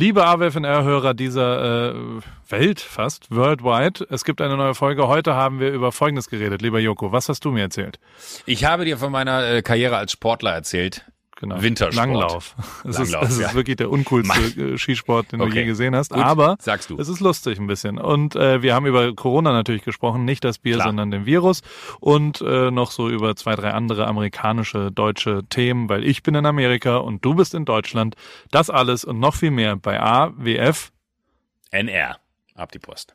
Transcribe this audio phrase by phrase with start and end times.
[0.00, 1.94] Liebe AWFNR-Hörer dieser äh,
[2.48, 5.08] Welt fast, worldwide, es gibt eine neue Folge.
[5.08, 6.62] Heute haben wir über Folgendes geredet.
[6.62, 7.98] Lieber Joko, was hast du mir erzählt?
[8.46, 11.04] Ich habe dir von meiner äh, Karriere als Sportler erzählt.
[11.40, 11.62] Genau.
[11.62, 11.94] Wintersport.
[12.06, 12.54] Langlauf.
[12.84, 13.46] Es Langlauf, ist, es ja.
[13.48, 14.38] ist wirklich der uncoolste
[14.74, 15.60] äh, Skisport, den du Okay.
[15.60, 16.10] je gesehen hast.
[16.10, 16.98] Gut, Aber sagst du.
[16.98, 17.96] es ist lustig ein bisschen.
[17.98, 20.88] Und äh, wir haben über Corona natürlich gesprochen, nicht das Bier, Klar.
[20.88, 21.62] sondern den Virus.
[21.98, 26.44] Und äh, noch so über zwei, drei andere amerikanische, deutsche Themen, weil ich bin in
[26.44, 28.16] Amerika und du bist in Deutschland.
[28.50, 30.92] Das alles und noch viel mehr bei AWF.
[31.70, 32.18] NR.
[32.54, 33.14] Ab die Post.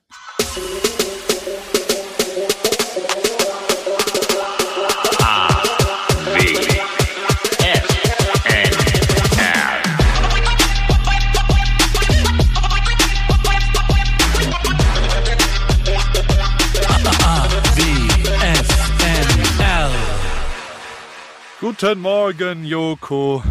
[21.65, 23.41] Guten Morgen, Joko.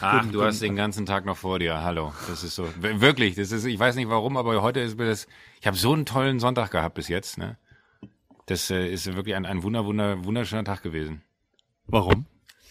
[0.00, 1.82] Ach, Guten- du hast den ganzen Tag noch vor dir.
[1.82, 2.12] Hallo.
[2.28, 2.68] Das ist so.
[2.78, 5.26] Wirklich, das ist, ich weiß nicht warum, aber heute ist mir das,
[5.60, 7.58] ich habe so einen tollen Sonntag gehabt bis jetzt, ne?
[8.46, 11.22] Das äh, ist wirklich ein, ein wunder, wunder, wunderschöner Tag gewesen.
[11.88, 12.26] Warum?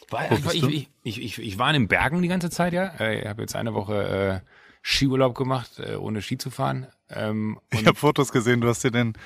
[0.10, 2.86] Weil, ich, ich, ich, ich, ich, war in den Bergen die ganze Zeit, ja.
[2.98, 4.50] Äh, Ich habe jetzt eine Woche äh,
[4.84, 6.88] Skiurlaub gemacht, äh, ohne Ski zu fahren.
[7.10, 9.18] Ähm, Ich habe Fotos gesehen, du hast dir den.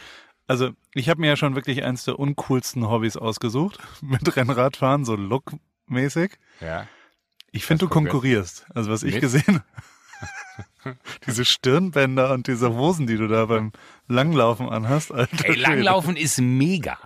[0.47, 3.77] Also, ich habe mir ja schon wirklich eins der uncoolsten Hobbys ausgesucht.
[4.01, 5.15] Mit Rennradfahren, so
[5.87, 6.31] lookmäßig.
[6.61, 6.87] ja.
[7.51, 8.67] Ich finde, du konkurrierst.
[8.75, 9.21] Also, was ich Mit?
[9.21, 9.63] gesehen
[11.25, 13.71] Diese Stirnbänder und diese Hosen, die du da beim
[14.07, 15.45] Langlaufen anhast, Alter.
[15.45, 15.55] Ey.
[15.55, 16.97] Langlaufen ist mega.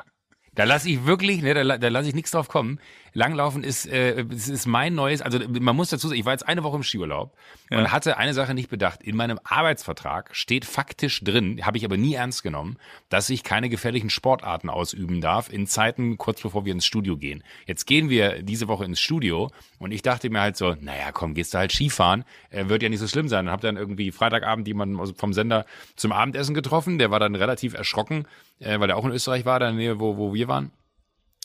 [0.54, 2.80] Da lasse ich wirklich, ne, da, da lasse ich nichts drauf kommen.
[3.14, 6.48] Langlaufen ist, äh, es ist mein neues, also man muss dazu sagen, ich war jetzt
[6.48, 7.34] eine Woche im Skiurlaub
[7.70, 7.80] Ja.
[7.80, 9.04] und hatte eine Sache nicht bedacht.
[9.04, 12.78] In meinem Arbeitsvertrag steht faktisch drin, habe ich aber nie ernst genommen,
[13.10, 17.44] dass ich keine gefährlichen Sportarten ausüben darf in Zeiten kurz bevor wir ins Studio gehen.
[17.66, 21.34] Jetzt gehen wir diese Woche ins Studio und ich dachte mir halt so, naja, komm,
[21.34, 23.46] gehst du halt Skifahren, äh, wird ja nicht so schlimm sein.
[23.48, 27.74] Und habe dann irgendwie Freitagabend jemanden vom Sender zum Abendessen getroffen, der war dann relativ
[27.74, 28.26] erschrocken,
[28.60, 30.72] äh, weil er auch in Österreich war, da in der Nähe, wo, wo wir waren.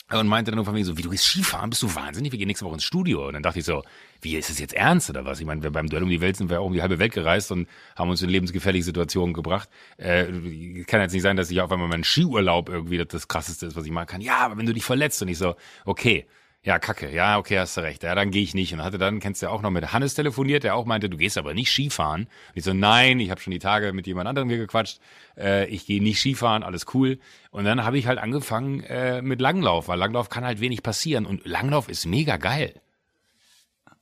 [0.09, 2.65] Und meinte dann mir so, wie du gehst Skifahren, bist du wahnsinnig, wir gehen nächste
[2.65, 3.27] Woche ins Studio.
[3.27, 3.83] Und dann dachte ich so,
[4.21, 5.41] wie ist das jetzt ernst oder was?
[5.41, 7.11] Ich meine, wir beim Duell um die Welt sind wir auch um die halbe Welt
[7.11, 9.67] gereist und haben uns in lebensgefährliche Situationen gebracht.
[9.97, 13.65] Äh, kann jetzt nicht sein, dass ich auf einmal mein Skiurlaub irgendwie das, das krasseste
[13.65, 14.21] ist, was ich machen kann.
[14.21, 16.25] Ja, aber wenn du dich verletzt und ich so, okay,
[16.63, 18.73] ja, kacke, ja, okay, hast du recht, ja, dann gehe ich nicht.
[18.73, 21.15] Und hatte dann, kennst du ja auch noch mit Hannes telefoniert, der auch meinte, du
[21.15, 22.23] gehst aber nicht Skifahren.
[22.23, 24.99] Und ich so, nein, ich habe schon die Tage mit jemand anderem hier gequatscht,
[25.37, 27.19] äh, ich gehe nicht Skifahren, alles cool.
[27.51, 31.25] Und dann habe ich halt angefangen äh, mit Langlauf, weil Langlauf kann halt wenig passieren
[31.25, 32.81] und Langlauf ist mega geil.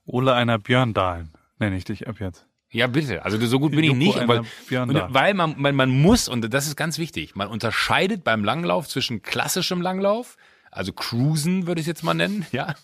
[0.06, 2.48] Ole einer Björndalen, nenne ich dich ab jetzt.
[2.72, 3.24] Ja, bitte.
[3.24, 6.76] Also so gut bin ich nicht, weil, weil man, man, man muss, und das ist
[6.76, 10.36] ganz wichtig, man unterscheidet beim Langlauf zwischen klassischem Langlauf,
[10.76, 12.76] also Cruisen würde ich es jetzt mal nennen, ja,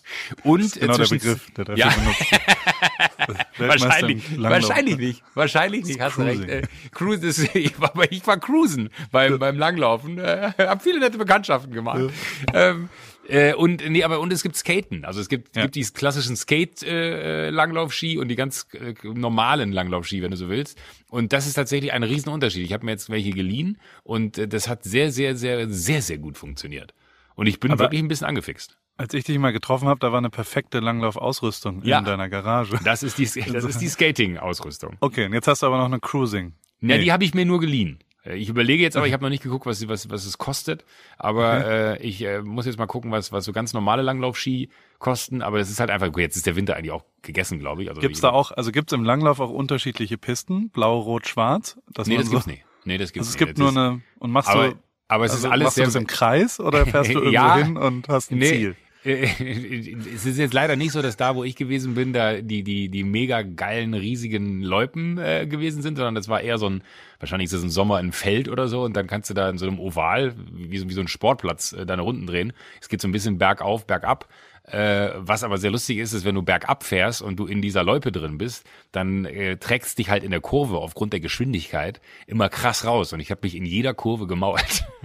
[0.42, 2.24] und Genau der Begriff, der dafür ja, benutzt
[3.58, 6.42] Wahrscheinlich, wahrscheinlich nicht, wahrscheinlich nicht, hast du recht.
[6.48, 11.18] Äh, Cruise ist, ich war, ich war cruisen beim, beim Langlaufen, äh, hab viele nette
[11.18, 12.10] Bekanntschaften gemacht.
[12.52, 12.88] Ähm,
[13.28, 15.04] äh, und nee, aber und es gibt Skaten.
[15.04, 15.62] Also es gibt, Ja.
[15.62, 20.48] gibt die klassischen Skate äh, Langlaufski und die ganz äh, normalen Langlaufski, wenn du so
[20.48, 20.78] willst.
[21.08, 22.64] Und das ist tatsächlich ein Riesenunterschied.
[22.64, 26.18] Ich habe mir jetzt welche geliehen und äh, das hat sehr, sehr, sehr, sehr, sehr
[26.18, 26.94] gut funktioniert.
[27.42, 28.78] Und ich bin Aber- wirklich ein bisschen angefixt.
[28.96, 31.98] Als ich dich mal getroffen habe, da war eine perfekte Langlaufausrüstung Ja.
[31.98, 32.78] in deiner Garage.
[32.84, 34.96] Das ist die, das ist die Skating-Ausrüstung.
[35.00, 36.54] Okay, und jetzt hast du aber noch eine Cruising.
[36.80, 37.04] Ja, Nee.
[37.04, 37.98] die habe ich mir nur geliehen.
[38.24, 40.84] Ich überlege jetzt, aber ich habe noch nicht geguckt, was, was, was es kostet.
[41.18, 41.66] Aber
[41.98, 44.70] äh, ich äh, muss jetzt mal gucken, was, was so ganz normale Langlaufski
[45.00, 45.42] kosten.
[45.42, 47.88] Aber das ist halt einfach, gut, jetzt ist der Winter eigentlich auch gegessen, glaube ich.
[47.88, 50.70] Also Gibt's da auch, also gibt's im Langlauf auch unterschiedliche Pisten?
[50.70, 51.78] Blau, Rot, Schwarz?
[51.92, 52.64] Dass Nee, das so, gibt's nicht.
[52.84, 53.46] Nee, das gibt's Also es nicht.
[53.48, 54.74] gibt Das nur ist- eine, und machst du,
[55.12, 57.32] aber es also ist alles machst du sehr, das im Kreis oder fährst du irgendwo
[57.34, 57.56] Ja.
[57.58, 58.76] hin und hast ein Nee, Ziel?
[59.04, 62.88] es ist jetzt leider nicht so, dass da, wo ich gewesen bin, da die, die,
[62.88, 66.84] die mega geilen, riesigen Loipen äh, gewesen sind, sondern das war eher so ein,
[67.18, 69.58] wahrscheinlich ist das ein Sommer in Feld oder so und dann kannst du da in
[69.58, 72.52] so einem Oval, wie so, wie so ein Sportplatz, äh, deine Runden drehen.
[72.80, 74.28] Es geht so ein bisschen bergauf, bergab.
[74.64, 77.82] Äh, was aber sehr lustig ist, ist, wenn du bergab fährst und du in dieser
[77.82, 82.48] Loipe drin bist, dann äh, trägst dich halt in der Kurve aufgrund der Geschwindigkeit immer
[82.48, 83.12] krass raus.
[83.12, 84.84] Und ich habe mich in jeder Kurve gemauert.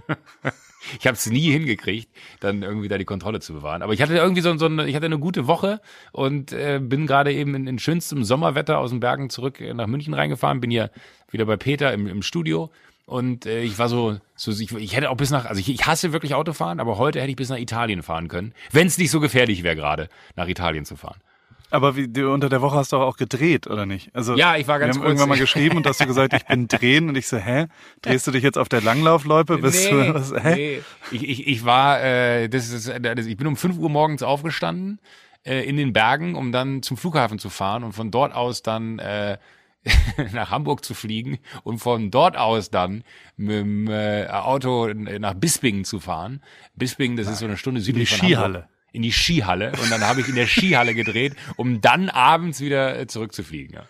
[1.00, 2.10] ich habe es nie hingekriegt,
[2.40, 3.82] dann irgendwie da die Kontrolle zu bewahren.
[3.82, 5.82] Aber ich hatte irgendwie so, so eine, ich hatte eine gute Woche
[6.12, 10.14] und äh, bin gerade eben in, in schönstem Sommerwetter aus den Bergen zurück nach München
[10.14, 10.60] reingefahren.
[10.62, 10.92] Bin hier
[11.30, 12.72] wieder bei Peter im, im Studio
[13.08, 15.88] und äh, ich war so, so ich, ich hätte auch bis nach, also ich, ich
[15.88, 19.12] hasse wirklich Autofahren, aber heute hätte ich bis nach Italien fahren können, wenn es nicht
[19.12, 21.20] so gefährlich wäre gerade, nach Italien zu fahren.
[21.70, 24.16] Aber wie, du unter der Woche hast du auch gedreht, oder nicht?
[24.16, 26.46] Also, Ja, ich war ganz Wir haben irgendwann mal geschrieben und hast du gesagt, ich
[26.46, 27.68] bin drehen und ich so, hä?
[28.02, 29.58] Drehst du dich jetzt auf der Langlaufloipe?
[29.58, 30.56] Bist du, was, hä?
[30.56, 30.82] nee.
[31.12, 35.00] Ich, ich, ich war, äh, das ist, das, ich bin um 5 Uhr morgens aufgestanden
[35.44, 39.00] äh, in den Bergen, um dann zum Flughafen zu fahren und von dort aus dann
[39.00, 39.38] äh,
[40.34, 43.04] nach Hamburg zu fliegen und von dort aus dann
[43.36, 46.42] mit dem äh, Auto nach Bispingen zu fahren.
[46.76, 48.70] Bispingen, das ist so eine Stunde südlich die von Skihalle.
[48.94, 49.74] In die Skihalle.
[49.82, 53.76] Und dann habe ich in der Skihalle gedreht, um dann abends wieder äh, zurückzufliegen.
[53.76, 53.84] Ja.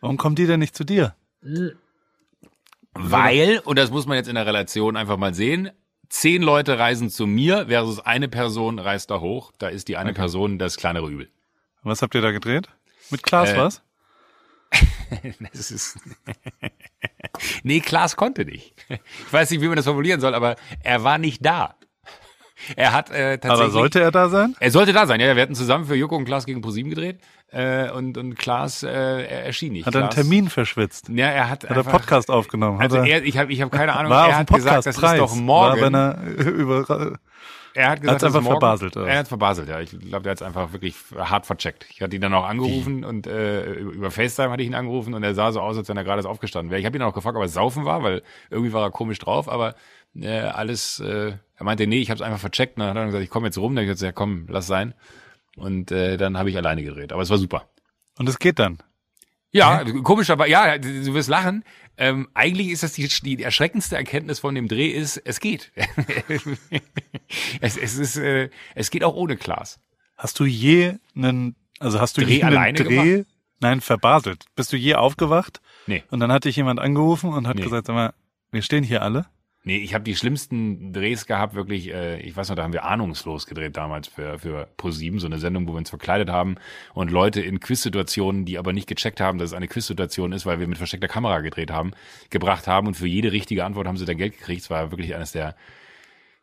[0.00, 1.14] Warum kommt die denn nicht zu dir?
[2.92, 5.70] Weil, und das muss man jetzt in der Relation einfach mal sehen,
[6.08, 9.52] zehn Leute reisen zu mir versus eine Person reist da hoch.
[9.58, 11.30] Da ist die eine Person das kleinere Übel.
[11.82, 12.68] Was habt ihr da gedreht?
[13.10, 13.82] Mit Klaas Äh, was?
[15.52, 15.98] Das ist
[17.62, 18.74] nee, Klaas konnte nicht.
[18.88, 21.76] Ich weiß nicht, wie man das formulieren soll, aber er war nicht da.
[22.76, 23.60] Er hat äh, tatsächlich.
[23.60, 24.54] Aber sollte er da sein?
[24.60, 25.34] Er sollte da sein, ja.
[25.34, 27.18] Wir hatten zusammen für Joko und Klaas gegen ProSieben gedreht
[27.50, 29.86] äh, und und Klaas äh, er erschien nicht.
[29.86, 31.08] Hat er einen Termin verschwitzt?
[31.08, 31.68] Ja, er hat.
[31.68, 32.78] Hat er Podcast aufgenommen?
[32.78, 34.10] Hat Also er, ich habe ich hab keine Ahnung.
[34.10, 35.80] war er auf hat dem gesagt, das ist doch morgen.
[35.80, 37.18] War, wenn er über,
[37.74, 38.60] Er hat gesagt, Hat's ist einfach morgen.
[38.60, 39.08] verbaselt, oder?
[39.08, 39.80] Er hat verbaselt, ja.
[39.80, 41.86] Ich glaube, der hat es einfach wirklich hart vercheckt.
[41.90, 45.22] Ich hatte ihn dann auch angerufen und äh, über FaceTime hatte ich ihn angerufen und
[45.24, 46.78] er sah so aus, als wenn er gerade erst aufgestanden wäre.
[46.80, 49.48] Ich habe ihn auch gefragt, ob er saufen war, weil irgendwie war er komisch drauf,
[49.48, 49.74] aber
[50.14, 52.76] äh, alles, äh, er meinte, nee, ich habe es einfach vercheckt.
[52.76, 53.74] Und dann hat er gesagt, ich komme jetzt rum.
[53.74, 54.94] Dann hab ich gesagt, ja komm, lass sein.
[55.56, 57.12] Und äh, dann habe ich alleine gedreht.
[57.12, 57.68] Aber es war super.
[58.18, 58.78] und es geht dann.
[59.54, 61.64] Ja, komisch, aber ja, du wirst lachen.
[61.96, 65.70] Ähm, eigentlich ist das die, die erschreckendste Erkenntnis von dem Dreh ist, es geht.
[67.60, 69.78] es, es ist, äh, es geht auch ohne Klaas.
[70.16, 73.24] Hast du je einen, also hast du Dreh je einen alleine Dreh,
[73.60, 74.46] nein, verbaselt.
[74.56, 75.60] Bist du je aufgewacht?
[75.86, 76.02] Nee.
[76.10, 77.62] Und dann hat dich jemand angerufen und hat Nee.
[77.62, 78.12] gesagt, sag mal,
[78.50, 79.26] wir stehen hier alle.
[79.66, 82.84] Nee, ich habe die schlimmsten Drehs gehabt, wirklich, äh, ich weiß noch, da haben wir
[82.84, 86.56] ahnungslos gedreht damals für, für Pro7, so eine Sendung, wo wir uns verkleidet haben
[86.92, 90.60] und Leute in Quizsituationen, die aber nicht gecheckt haben, dass es eine Quizsituation ist, weil
[90.60, 91.92] wir mit versteckter Kamera gedreht haben,
[92.28, 94.60] gebracht haben und für jede richtige Antwort haben sie dann Geld gekriegt.
[94.60, 95.56] Es war wirklich eines der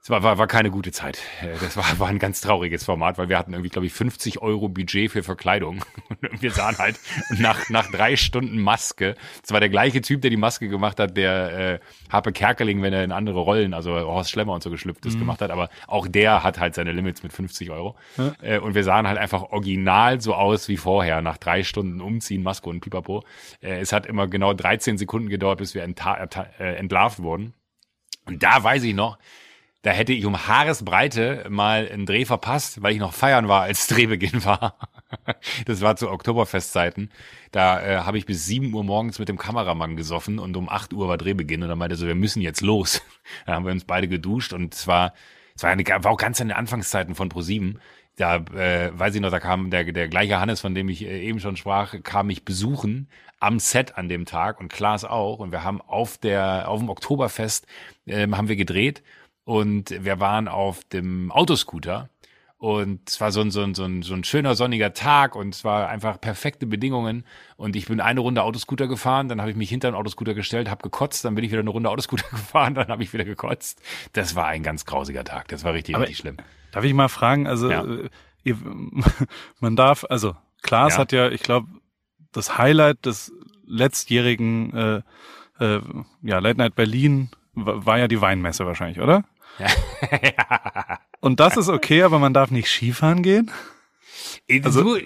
[0.04, 1.20] es war, war, war keine gute Zeit.
[1.42, 4.42] Äh, Das war, war ein ganz trauriges Format, weil wir hatten irgendwie, glaube ich, 50
[4.42, 5.86] Euro Budget für Verkleidung.
[6.32, 7.00] Und wir sahen halt
[7.38, 9.16] nach, nach drei Stunden Maske.
[9.44, 11.80] Es war der gleiche Typ, der die Maske gemacht hat, der äh,
[12.12, 15.40] Harpe Kerkeling, wenn er in andere Rollen, also Horst Schlemmer und so geschlüpft ist, gemacht
[15.42, 15.52] hat.
[15.52, 17.96] Aber auch der hat halt seine Limits mit 50 Euro.
[18.42, 22.42] Äh, und wir sahen halt einfach original so aus wie vorher, nach drei Stunden Umziehen,
[22.42, 23.24] Maske und Pipapo.
[23.62, 27.54] Äh, es hat immer genau 13 Sekunden gedauert, bis wir enta- äh, entlarvt wurden.
[28.26, 29.18] Und da weiß ich noch,
[29.82, 33.88] da hätte ich um Haaresbreite mal einen Dreh verpasst, weil ich noch feiern war, als
[33.88, 34.78] Drehbeginn war.
[35.66, 37.12] Das war zu Oktoberfestzeiten.
[37.52, 40.94] Da äh, habe ich bis 7 Uhr morgens mit dem Kameramann gesoffen und um 8
[40.94, 43.02] Uhr war Drehbeginn und dann meinte er so, wir müssen jetzt los.
[43.46, 45.14] Da haben wir uns beide geduscht und es war,
[45.56, 47.76] es war, eine, war auch ganz in den Anfangszeiten von Pro7.
[48.18, 51.22] Da äh, weiß ich noch, da kam der, der gleiche Hannes, von dem ich äh,
[51.22, 55.40] eben schon sprach, kam mich besuchen am Set an dem Tag und Klaas auch.
[55.40, 57.66] Und wir haben auf der, auf dem Oktoberfest
[58.06, 59.02] ähm, haben wir gedreht
[59.44, 62.10] und wir waren auf dem Autoscooter
[62.58, 65.56] und es war so ein, so, ein, so, ein, so ein schöner sonniger Tag und
[65.56, 67.26] es war einfach perfekte Bedingungen
[67.58, 70.70] und ich bin eine Runde Autoscooter gefahren, dann habe ich mich hinter den Autoscooter gestellt,
[70.70, 73.82] habe gekotzt, dann bin ich wieder eine Runde Autoscooter gefahren, dann habe ich wieder gekotzt.
[74.14, 76.38] Das war ein ganz grausiger Tag, das war richtig, Aber- richtig schlimm.
[76.72, 77.84] Darf ich mal fragen, also Ja.
[77.84, 78.10] äh,
[78.44, 78.58] ihr,
[79.60, 81.00] man darf, also Klaas Ja.
[81.00, 81.68] hat ja, ich glaube,
[82.32, 83.34] das Highlight des
[83.66, 85.02] letztjährigen äh,
[85.60, 85.82] äh,
[86.22, 89.24] ja, Late Night Berlin war ja die Weinmesse wahrscheinlich, oder?
[91.20, 93.52] Und das ist okay, aber man darf nicht Skifahren gehen?
[94.64, 95.02] Also, du,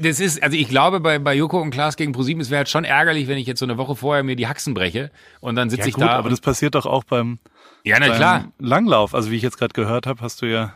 [0.00, 2.68] das ist, also ich glaube, bei, bei Joko und Klaas gegen ProSieben, es wäre halt
[2.68, 5.10] schon ärgerlich, wenn ich jetzt so eine Woche vorher mir die Haxen breche
[5.40, 6.10] und dann sitze ich da.
[6.10, 7.38] aber das passiert doch auch beim,
[7.84, 8.52] ja, na beim klar.
[8.58, 9.14] Langlauf.
[9.14, 10.74] Also wie ich jetzt gerade gehört habe, hast du ja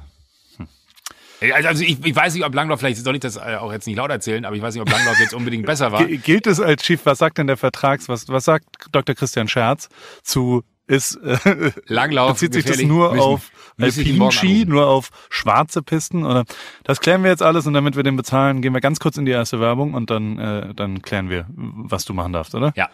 [1.40, 3.86] Also, also ich, ich weiß nicht, ob Langlauf, vielleicht soll ich das äh, auch jetzt
[3.86, 6.04] nicht laut erzählen, aber ich weiß nicht, ob Langlauf jetzt unbedingt besser war.
[6.04, 7.00] Gilt es als Schief?
[7.04, 8.08] Was sagt denn der Vertrags?
[8.08, 9.14] Was, was sagt Dr.
[9.14, 9.88] Christian Scherz
[10.22, 12.32] zu ist äh, Langlauf.
[12.32, 14.68] bezieht sich das nur Müssen- auf Alpinski, anrufen.
[14.70, 16.44] nur auf schwarze Pisten oder
[16.84, 19.26] das klären wir jetzt alles und damit wir den bezahlen, gehen wir ganz kurz in
[19.26, 22.72] die erste Werbung und dann äh, dann klären wir, was du machen darfst, oder?
[22.76, 22.88] Ja.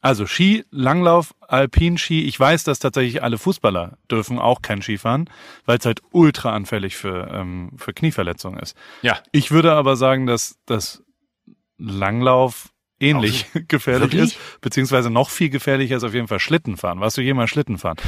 [0.00, 2.24] Also Ski, Langlauf, Alpinski.
[2.24, 5.30] Ich weiß, dass tatsächlich alle Fußballer dürfen auch kein Ski fahren,
[5.64, 8.76] weil es halt ultra anfällig für ähm, für Knieverletzungen ist.
[9.00, 9.18] Ja.
[9.32, 11.02] Ich würde aber sagen, dass das
[11.78, 12.70] Langlauf
[13.00, 14.22] ähnlich gefährlich Wirklich?
[14.36, 17.00] ist, beziehungsweise noch viel gefährlicher ist auf jeden Fall Schlittenfahren.
[17.00, 17.98] Warst du jemals Schlittenfahren?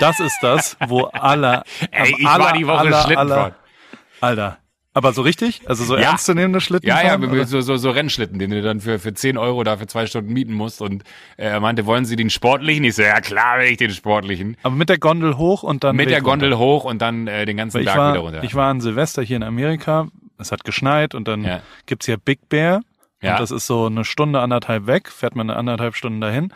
[0.00, 3.32] Das ist das, wo alle, Ey, ich aller, war die Woche aller, Schlittenfahren.
[3.52, 3.56] aller,
[4.20, 4.58] Alter.
[4.94, 5.60] Aber so richtig?
[5.66, 6.04] Also so Ja.
[6.12, 7.06] ernstzunehmende Ja, Schlittenfahren?
[7.06, 7.44] ja, mit- oder?
[7.46, 10.32] so, so, so Rennschlitten, den du dann für, für 10 Euro da für zwei Stunden
[10.32, 10.80] mieten musst.
[10.80, 11.02] Und
[11.36, 12.82] äh, er meinte, wollen Sie den sportlichen?
[12.84, 14.56] Ich so, ja klar will ich den sportlichen.
[14.62, 16.64] Aber mit der Gondel hoch und dann Mit der Gondel runter.
[16.64, 18.42] hoch und dann äh, den ganzen ich Berg wieder war, runter.
[18.42, 20.08] ich war an Silvester hier in Amerika.
[20.38, 21.60] Es hat geschneit und dann Ja.
[21.84, 22.80] gibt's hier Big Bear.
[23.22, 23.32] Ja.
[23.32, 26.52] Und das ist so eine Stunde, anderthalb weg, fährt man eine anderthalb Stunden dahin.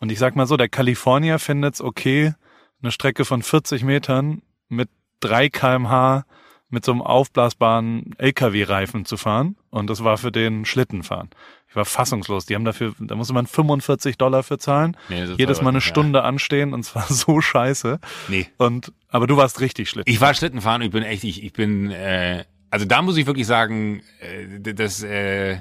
[0.00, 2.34] Und ich sag mal so, der Kalifornier findet's okay,
[2.82, 4.88] eine Strecke von 40 Metern mit
[5.20, 6.24] 3 kmh
[6.70, 9.56] mit so einem aufblasbaren LKW-Reifen zu fahren.
[9.70, 11.30] Und das war für den Schlittenfahren.
[11.68, 12.46] Ich war fassungslos.
[12.46, 14.96] Die haben dafür, da musste man 45 Dollar für zahlen.
[15.08, 15.82] Nee, Jedes Mal eine ja.
[15.82, 17.98] Stunde anstehen und es war so scheiße.
[18.28, 18.48] Nee.
[18.58, 20.12] Und, aber du warst richtig Schlitten.
[20.12, 23.26] Ich war Schlittenfahren und ich bin echt, ich, ich bin, äh, also da muss ich
[23.26, 25.60] wirklich sagen, äh, das, äh,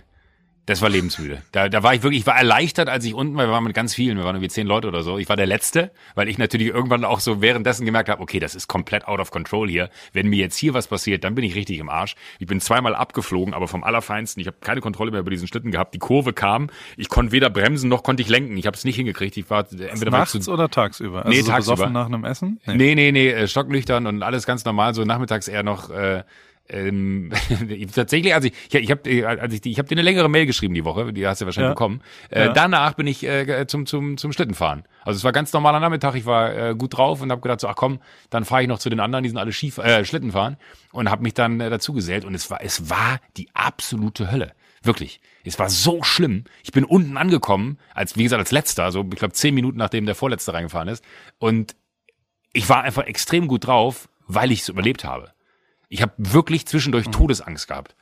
[0.65, 1.41] das war lebensmüde.
[1.51, 3.45] Da, da war ich wirklich, ich war erleichtert, als ich unten war.
[3.45, 5.17] Wir waren mit ganz vielen, wir waren irgendwie zehn Leute oder so.
[5.17, 8.55] Ich war der Letzte, weil ich natürlich irgendwann auch so währenddessen gemerkt habe, okay, das
[8.55, 9.89] ist komplett out of control hier.
[10.13, 12.15] Wenn mir jetzt hier was passiert, dann bin ich richtig im Arsch.
[12.39, 14.39] Ich bin zweimal abgeflogen, aber vom Allerfeinsten.
[14.39, 15.93] Ich habe keine Kontrolle mehr über diesen Schlitten gehabt.
[15.93, 18.55] Die Kurve kam, ich konnte weder bremsen noch konnte ich lenken.
[18.55, 19.35] Ich habe es nicht hingekriegt.
[19.35, 21.25] Ich war entweder Nachts zu, oder tagsüber?
[21.25, 21.89] Also nee, so tagsüber.
[21.89, 22.61] nach einem Essen?
[22.65, 24.93] Nee, nee, nee, nee äh, stocknüchtern und alles ganz normal.
[24.93, 25.89] So nachmittags eher noch...
[25.89, 26.23] Äh,
[26.69, 27.31] ähm,
[27.93, 30.73] tatsächlich, also ich, ich, ich habe also ich, ich hab dir eine längere Mail geschrieben
[30.73, 31.73] die Woche, die hast du wahrscheinlich ja.
[31.73, 32.01] bekommen.
[32.29, 32.53] Äh, ja.
[32.53, 34.83] Danach bin ich äh, zum, zum, zum Schlittenfahren.
[35.03, 37.67] Also es war ganz normaler Nachmittag, ich war äh, gut drauf und habe gedacht, so,
[37.67, 40.57] ach komm, dann fahre ich noch zu den anderen, die sind alle Skif äh, Schlittenfahren
[40.91, 44.53] und habe mich dann äh, dazu gesellt und es war, es war die absolute Hölle.
[44.83, 45.21] Wirklich.
[45.45, 46.43] Es war so schlimm.
[46.63, 50.05] Ich bin unten angekommen, als, wie gesagt, als letzter, also ich glaube zehn Minuten nachdem
[50.05, 51.03] der Vorletzte reingefahren ist.
[51.39, 51.75] Und
[52.53, 55.33] ich war einfach extrem gut drauf, weil ich es überlebt habe.
[55.93, 57.11] Ich habe wirklich zwischendurch mhm.
[57.11, 57.95] Todesangst gehabt.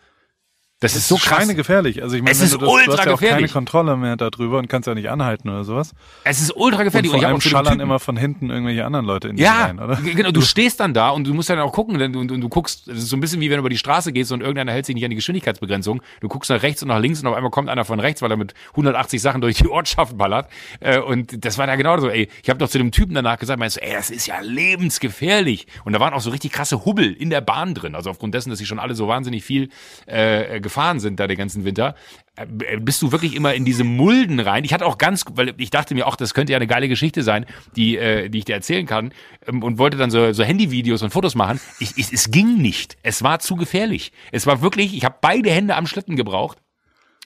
[0.81, 1.47] Das, das ist so krass.
[1.47, 2.01] gefährlich.
[2.01, 3.51] Also ich meine, es ist du, das, ultra du hast ja auch gefährlich.
[3.51, 5.93] keine Kontrolle mehr darüber und kannst ja nicht anhalten oder sowas.
[6.23, 7.11] Es ist ultra gefährlich.
[7.11, 9.97] Und vor und allem schallern immer von hinten irgendwelche anderen Leute in ja, rein, oder?
[9.97, 10.31] genau.
[10.31, 12.87] Du stehst dann da und du musst dann auch gucken, denn du, du, du guckst,
[12.87, 14.87] es ist so ein bisschen wie wenn du über die Straße gehst und irgendeiner hält
[14.87, 16.01] sich nicht an die Geschwindigkeitsbegrenzung.
[16.19, 18.31] Du guckst nach rechts und nach links und auf einmal kommt einer von rechts, weil
[18.31, 20.49] er mit 180 Sachen durch die Ortschaft ballert.
[20.79, 22.27] Äh, und das war da genau so, ey.
[22.41, 25.67] Ich habe doch zu dem Typen danach gesagt, meinst du, ey, das ist ja lebensgefährlich.
[25.85, 27.93] Und da waren auch so richtig krasse Hubbel in der Bahn drin.
[27.93, 29.69] Also aufgrund dessen, dass sie schon alle so wahnsinnig viel
[30.07, 31.95] äh, gefahren sind, da ganze ganzen Winter,
[32.35, 32.45] äh,
[32.79, 34.63] bist du wirklich immer in diese Mulden rein.
[34.63, 37.23] Ich hatte auch ganz, weil ich dachte mir auch, das könnte ja eine geile Geschichte
[37.23, 39.13] sein, die, äh, die ich dir erzählen kann
[39.47, 41.59] ähm, und wollte dann so, so Handyvideos und Fotos machen.
[41.79, 42.97] Ich, ich, es ging nicht.
[43.03, 44.13] Es war zu gefährlich.
[44.31, 46.57] Es war wirklich, ich habe beide Hände am Schlitten gebraucht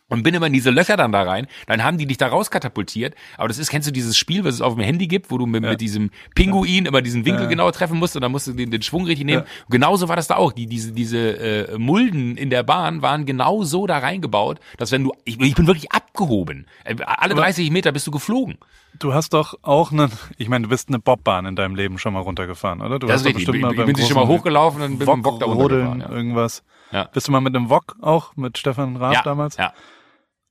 [0.09, 3.15] und bin immer in diese Löcher dann da rein, dann haben die dich da rauskatapultiert.
[3.38, 5.45] Aber das ist, kennst du dieses Spiel, was es auf dem Handy gibt, wo du
[5.45, 5.71] mit, ja.
[5.71, 7.50] mit diesem Pinguin immer diesen Winkel ja.
[7.50, 9.43] genau treffen musst und dann musst du den, den Schwung richtig nehmen.
[9.43, 9.65] Ja.
[9.69, 10.51] genauso war das da auch.
[10.51, 15.03] Die, diese, diese äh, Mulden in der Bahn waren genau so da reingebaut, dass wenn
[15.03, 16.67] du, ich, ich bin wirklich abgehoben.
[16.83, 18.57] Äh, alle 30 Meter bist du geflogen.
[19.00, 22.13] Du hast doch auch einen, ich meine, du bist eine Bobbahn in deinem Leben schon
[22.13, 23.00] mal runtergefahren, oder?
[23.00, 23.45] Du das hast richtig.
[23.45, 26.01] Bestimmt ich, mal bin sie schon mal hochgelaufen und bin mit dem Bock da runtergefahren.
[26.01, 26.09] Ja.
[26.09, 26.63] irgendwas.
[27.13, 29.57] Bist du mal mit einem Wok auch, mit Stefan Raab damals?
[29.57, 29.74] Ja.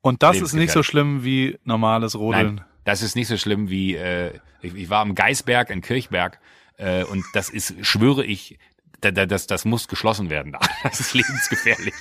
[0.04, 2.56] Und das ist nicht so schlimm wie normales Rodeln.
[2.56, 6.40] Nein, das ist nicht so schlimm wie, äh, ich, ich war am Geisberg in Kirchberg
[6.76, 8.58] äh, und das ist, schwöre ich,
[9.00, 10.56] da, da, das, das muss geschlossen werden.
[10.82, 11.94] Das ist lebensgefährlich.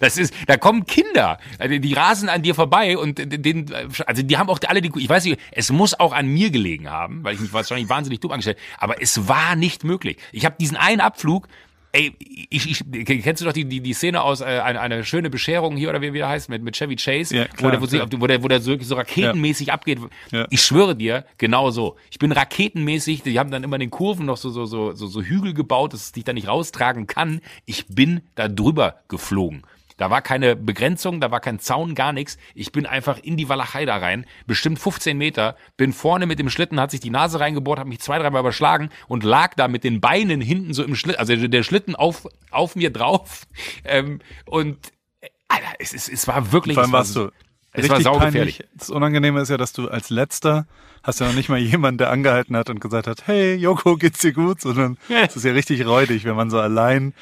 [0.00, 3.72] Das ist, da kommen Kinder, also die rasen an dir vorbei und den,
[4.04, 6.90] also die haben auch alle die, ich weiß nicht, es muss auch an mir gelegen
[6.90, 10.18] haben, weil ich mich wahrscheinlich wahnsinnig dumm angestellt, aber es war nicht möglich.
[10.32, 11.46] Ich habe diesen einen Abflug,
[11.94, 12.12] Ey,
[12.50, 15.76] ich, ich, kennst du doch die, die, die Szene aus äh, eine, eine schöne Bescherung
[15.76, 17.86] hier oder wie, wie der heißt mit, mit Chevy Chase, ja, klar, wo, der, wo,
[17.86, 19.74] sie, wo, der, wo der so, so raketenmäßig ja.
[19.74, 20.00] abgeht.
[20.32, 20.44] Ja.
[20.50, 21.94] Ich schwöre dir, genau so.
[22.10, 25.06] Ich bin raketenmäßig, die haben dann immer in den Kurven noch so, so, so, so,
[25.06, 27.40] so Hügel gebaut, dass es dich da nicht raustragen kann.
[27.64, 29.62] Ich bin da drüber geflogen.
[29.96, 32.36] Da war keine Begrenzung, da war kein Zaun, gar nichts.
[32.54, 36.50] Ich bin einfach in die Walachei da rein, bestimmt 15 Meter, bin vorne mit dem
[36.50, 39.84] Schlitten, hat sich die Nase reingebohrt, hat mich zwei, dreimal überschlagen und lag da mit
[39.84, 43.42] den Beinen hinten so im Schlitten, also der Schlitten auf, auf mir drauf.
[43.86, 44.78] Ähm, und
[45.48, 46.74] Alter, es, es, es war wirklich.
[46.74, 47.30] Vor allem warst du
[47.74, 48.64] es war saugefährlich.
[48.74, 50.66] Das Unangenehme ist ja, dass du als Letzter
[51.02, 54.20] hast ja noch nicht mal jemanden, der angehalten hat und gesagt hat, hey, Joko, geht's
[54.20, 54.60] dir gut?
[54.60, 57.14] Sondern es ist ja richtig räudig, wenn man so allein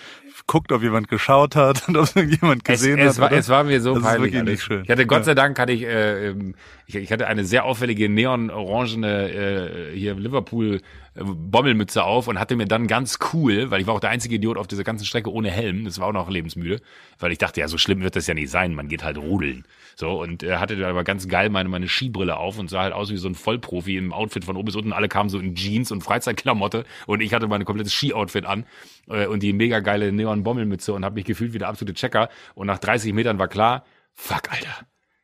[0.47, 3.31] guckt, ob jemand geschaut hat und ob jemand gesehen es, es hat.
[3.31, 4.35] War, es war mir so das peinlich.
[4.43, 4.83] Nicht schön.
[4.85, 6.55] Ich hatte Gott sei Dank hatte ich, äh, ähm,
[6.87, 10.81] ich, ich hatte eine sehr auffällige neon-orangene äh, hier Liverpool
[11.15, 14.57] Bommelmütze auf und hatte mir dann ganz cool, weil ich war auch der einzige Idiot
[14.57, 16.81] auf dieser ganzen Strecke ohne Helm, das war auch noch lebensmüde,
[17.19, 19.65] weil ich dachte, ja, so schlimm wird das ja nicht sein, man geht halt rudeln.
[20.03, 22.93] So, und er hatte dann aber ganz geil meine, meine Skibrille auf und sah halt
[22.93, 24.93] aus wie so ein Vollprofi im Outfit von oben bis unten.
[24.93, 28.67] Alle kamen so in Jeans und Freizeitklamotte und ich hatte mein komplettes Ski-Outfit an
[29.07, 32.31] äh, und die mega geile Neon-Bommelmütze und habe mich gefühlt wie der absolute Checker.
[32.57, 34.75] Und nach 30 Metern war klar, fuck, Alter,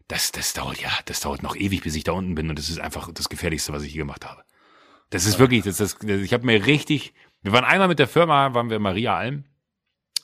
[0.06, 2.70] das, das dauert ja, das dauert noch ewig, bis ich da unten bin und das
[2.70, 4.44] ist einfach das Gefährlichste, was ich je gemacht habe.
[5.10, 8.54] Das ist wirklich, das ist, ich habe mir richtig, wir waren einmal mit der Firma,
[8.54, 9.42] waren wir Maria Alm,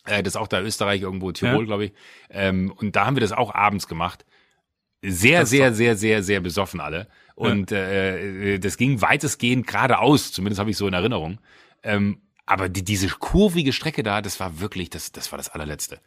[0.04, 1.64] äh, das ist auch da Österreich irgendwo, Tirol, ja.
[1.64, 1.92] glaube ich,
[2.30, 4.24] ähm, und da haben wir das auch abends gemacht.
[5.06, 7.08] Sehr, sehr, sehr, sehr, sehr besoffen alle.
[7.34, 7.78] Und ja.
[7.78, 11.38] äh, das ging weitestgehend geradeaus, zumindest habe ich so in Erinnerung.
[11.82, 15.98] Ähm, aber die, diese kurvige Strecke da, das war wirklich, das, das war das allerletzte.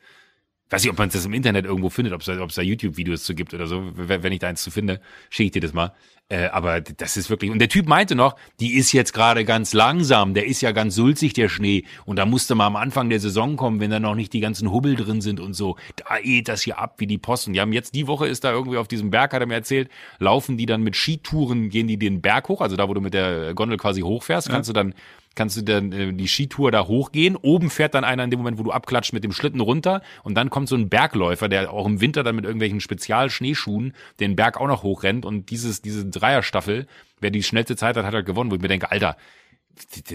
[0.69, 3.35] Weiß nicht, ob man das im Internet irgendwo findet, ob es da, da YouTube-Videos zu
[3.35, 3.91] gibt oder so.
[3.95, 5.93] Wenn ich da eins zu finde, schicke ich dir das mal.
[6.29, 7.51] Äh, aber das ist wirklich.
[7.51, 10.95] Und der Typ meinte noch, die ist jetzt gerade ganz langsam, der ist ja ganz
[10.95, 11.85] sulzig, der Schnee.
[12.05, 14.71] Und da musste mal am Anfang der Saison kommen, wenn da noch nicht die ganzen
[14.71, 15.77] Hubbel drin sind und so.
[15.95, 17.53] Da geht das hier ab wie die Posten.
[17.53, 19.89] Die haben jetzt die Woche ist da irgendwie auf diesem Berg, hat er mir erzählt,
[20.19, 23.13] laufen die dann mit Skitouren, gehen die den Berg hoch, also da, wo du mit
[23.13, 24.73] der Gondel quasi hochfährst, kannst ja.
[24.73, 24.93] du dann
[25.37, 27.37] kannst du dann äh, die Skitour da hochgehen.
[27.37, 30.35] Oben fährt dann einer in dem Moment, wo du abklatscht mit dem Schlitten runter und
[30.35, 34.59] dann kommt so ein Bergläufer, der auch im Winter dann mit irgendwelchen Spezialschneeschuhen den Berg
[34.59, 36.87] auch noch hochrennt und dieses diese Dreierstaffel,
[37.21, 39.15] wer die schnellste Zeit hat, hat halt gewonnen, wo ich mir denke, Alter,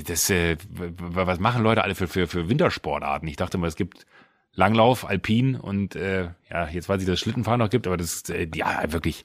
[0.07, 3.29] das, äh, was machen Leute alle für, für, für Wintersportarten?
[3.29, 4.07] Ich dachte mal, es gibt
[4.55, 8.13] Langlauf, Alpin und äh, ja, jetzt weiß ich, dass es Schlittenfahren noch gibt, aber das
[8.15, 9.25] ist äh, ja wirklich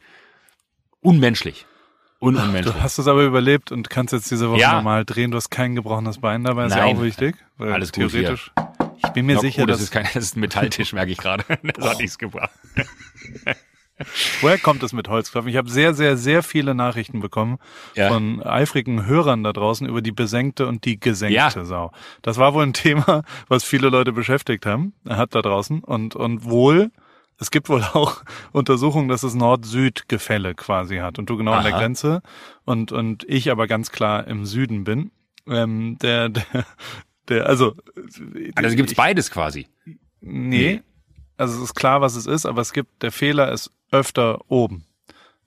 [1.01, 1.65] unmenschlich.
[2.19, 2.73] Unmenschlich.
[2.73, 4.73] Du hast es aber überlebt und kannst jetzt diese Woche ja.
[4.73, 5.31] normal drehen.
[5.31, 6.87] Du hast kein gebrochenes Bein dabei, ist Nein.
[6.87, 7.35] ja auch wichtig.
[7.59, 8.51] Alles theoretisch.
[8.55, 8.97] Gut hier.
[9.05, 11.17] Ich bin mir Noch, sicher, oh, das ist kein, das ist ein Metalltisch, merke ich
[11.17, 11.43] gerade.
[11.75, 12.51] Das hat nichts gebracht.
[14.41, 15.49] Woher kommt es mit Holzklopfen?
[15.49, 17.57] Ich habe sehr, sehr, sehr viele Nachrichten bekommen
[17.95, 18.09] ja.
[18.09, 21.49] von eifrigen Hörern da draußen über die besenkte und die gesenkte ja.
[21.65, 21.91] Sau.
[22.21, 26.45] Das war wohl ein Thema, was viele Leute beschäftigt haben, hat da draußen und und
[26.45, 26.91] wohl
[27.39, 31.59] es gibt wohl auch Untersuchungen, dass es Nord-Süd-Gefälle quasi hat und du genau Aha.
[31.59, 32.21] an der Grenze
[32.65, 35.11] und und ich aber ganz klar im Süden bin.
[35.47, 36.65] Ähm, der, der,
[37.29, 37.75] der, also.
[38.55, 39.67] Also gibt's ich, beides quasi.
[39.85, 40.81] Nee, nee.
[41.37, 44.85] Also es ist klar, was es ist, aber es gibt, der Fehler ist öfter oben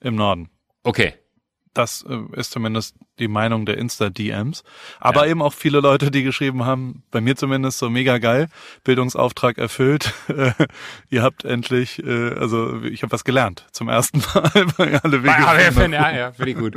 [0.01, 0.49] im Norden.
[0.85, 1.15] Okay.
[1.73, 4.65] Das äh, ist zumindest die Meinung der Insta-DMs.
[4.99, 5.31] Aber ja.
[5.31, 8.49] eben auch viele Leute, die geschrieben haben, bei mir zumindest so mega geil,
[8.83, 10.13] Bildungsauftrag erfüllt.
[11.11, 15.93] Ihr habt endlich, äh, also ich habe was gelernt zum ersten Mal bei alle Wege.
[15.93, 16.75] Ja, ja, ja, finde ich gut.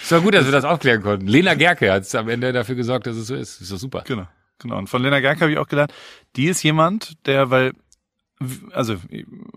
[0.00, 1.26] Es war gut, dass wir das aufklären konnten.
[1.26, 3.60] Lena Gerke hat am Ende dafür gesorgt, dass es so ist.
[3.60, 4.04] Ist doch super.
[4.06, 4.28] Genau.
[4.60, 4.78] Genau.
[4.78, 5.92] Und von Lena Gerke habe ich auch gelernt,
[6.36, 7.72] die ist jemand, der, weil
[8.72, 8.96] also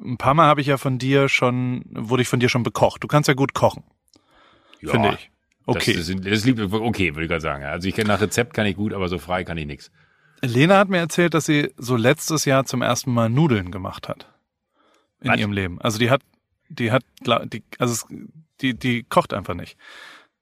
[0.03, 3.03] ein paar Mal habe ich ja von dir schon, wurde ich von dir schon bekocht.
[3.03, 3.83] Du kannst ja gut kochen
[4.85, 5.31] ja, finde ich.
[5.65, 5.93] Okay.
[5.95, 7.63] Das, das, das lieb, okay, würde ich gerade sagen.
[7.63, 9.91] Also ich kenne nach Rezept kann ich gut, aber so frei kann ich nichts.
[10.41, 14.27] Lena hat mir erzählt, dass sie so letztes Jahr zum ersten Mal Nudeln gemacht hat
[15.21, 15.39] in Was?
[15.39, 15.79] ihrem Leben.
[15.81, 16.21] Also die hat,
[16.67, 17.03] die hat,
[17.45, 18.05] die, also
[18.61, 19.77] die, die kocht einfach nicht.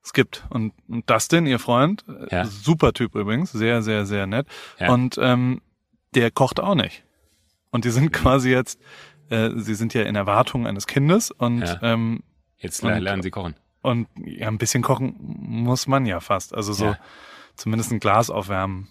[0.03, 2.45] Es gibt und, und Dustin, ihr Freund, ja.
[2.45, 4.47] super Typ übrigens, sehr, sehr, sehr nett.
[4.80, 4.91] Ja.
[4.91, 5.62] Und ähm,
[6.15, 7.04] der kocht auch nicht.
[7.69, 8.12] Und die sind mhm.
[8.12, 8.80] quasi jetzt,
[9.30, 11.80] äh, sie sind ja in Erwartung eines Kindes und ja.
[11.84, 12.23] ähm,
[12.58, 13.56] jetzt lernen und, sie kochen.
[13.82, 16.54] Und ja, ein bisschen kochen muss man ja fast.
[16.54, 16.98] Also so ja.
[17.56, 18.88] zumindest ein Glas aufwärmen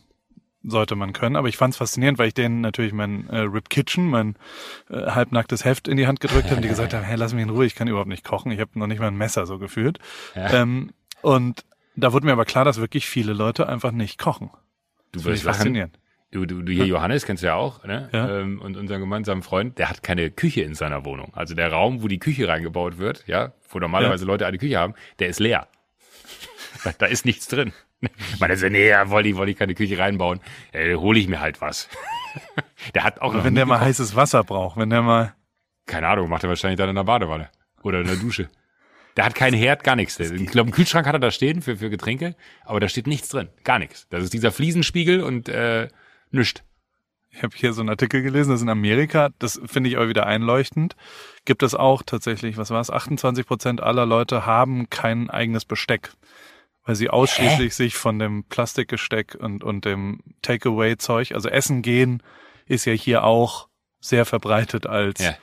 [0.63, 1.37] sollte man können.
[1.37, 4.37] Aber ich fand es faszinierend, weil ich denen natürlich mein äh, Rip Kitchen, mein
[4.91, 7.51] äh, halbnacktes Heft in die Hand gedrückt habe, die gesagt haben, hey, lass mich in
[7.51, 8.53] Ruhe, ich kann überhaupt nicht kochen.
[8.53, 9.99] Ich habe noch nicht mal ein Messer so gefühlt.
[10.35, 10.53] Ja.
[10.53, 11.65] Ähm, und
[11.97, 14.51] da wurde mir aber klar, dass wirklich viele Leute einfach nicht kochen.
[15.13, 15.99] Du wirst faszinierend.
[16.33, 18.09] Du, du, du hier Johannes kennst du ja auch, ne?
[18.13, 18.39] Ja.
[18.39, 21.35] Ähm, und unseren gemeinsamen Freund, der hat keine Küche in seiner Wohnung.
[21.35, 24.29] Also der Raum, wo die Küche reingebaut wird, ja, wo normalerweise ja.
[24.29, 25.67] Leute eine Küche haben, der ist leer.
[26.99, 27.73] da ist nichts drin.
[28.39, 30.41] Meine, so, nee, ja, wollte ich, wollte ich keine Küche reinbauen.
[30.73, 31.89] Äh, hole ich mir halt was.
[32.95, 35.35] der hat auch wenn der mal heißes Wasser braucht, wenn der mal.
[35.87, 37.51] Keine Ahnung, macht er wahrscheinlich dann in der Badewanne.
[37.83, 38.49] Oder in der Dusche.
[39.17, 40.21] Der hat keinen Herd, gar nichts.
[40.21, 43.29] Ich glaube, einen Kühlschrank hat er da stehen für, für Getränke, aber da steht nichts
[43.29, 43.49] drin.
[43.65, 44.07] Gar nichts.
[44.09, 45.89] Das ist dieser Fliesenspiegel und äh,
[46.31, 46.63] Nischt.
[47.33, 50.27] Ich habe hier so einen Artikel gelesen, das in Amerika, das finde ich aber wieder
[50.27, 50.97] einleuchtend,
[51.45, 56.13] gibt es auch tatsächlich, was war es, 28 Prozent aller Leute haben kein eigenes Besteck,
[56.85, 57.75] weil sie ausschließlich Hä?
[57.75, 62.21] sich von dem Plastikgesteck und, und dem Takeaway-Zeug, also Essen gehen,
[62.67, 63.69] ist ja hier auch
[64.01, 65.35] sehr verbreitet als ja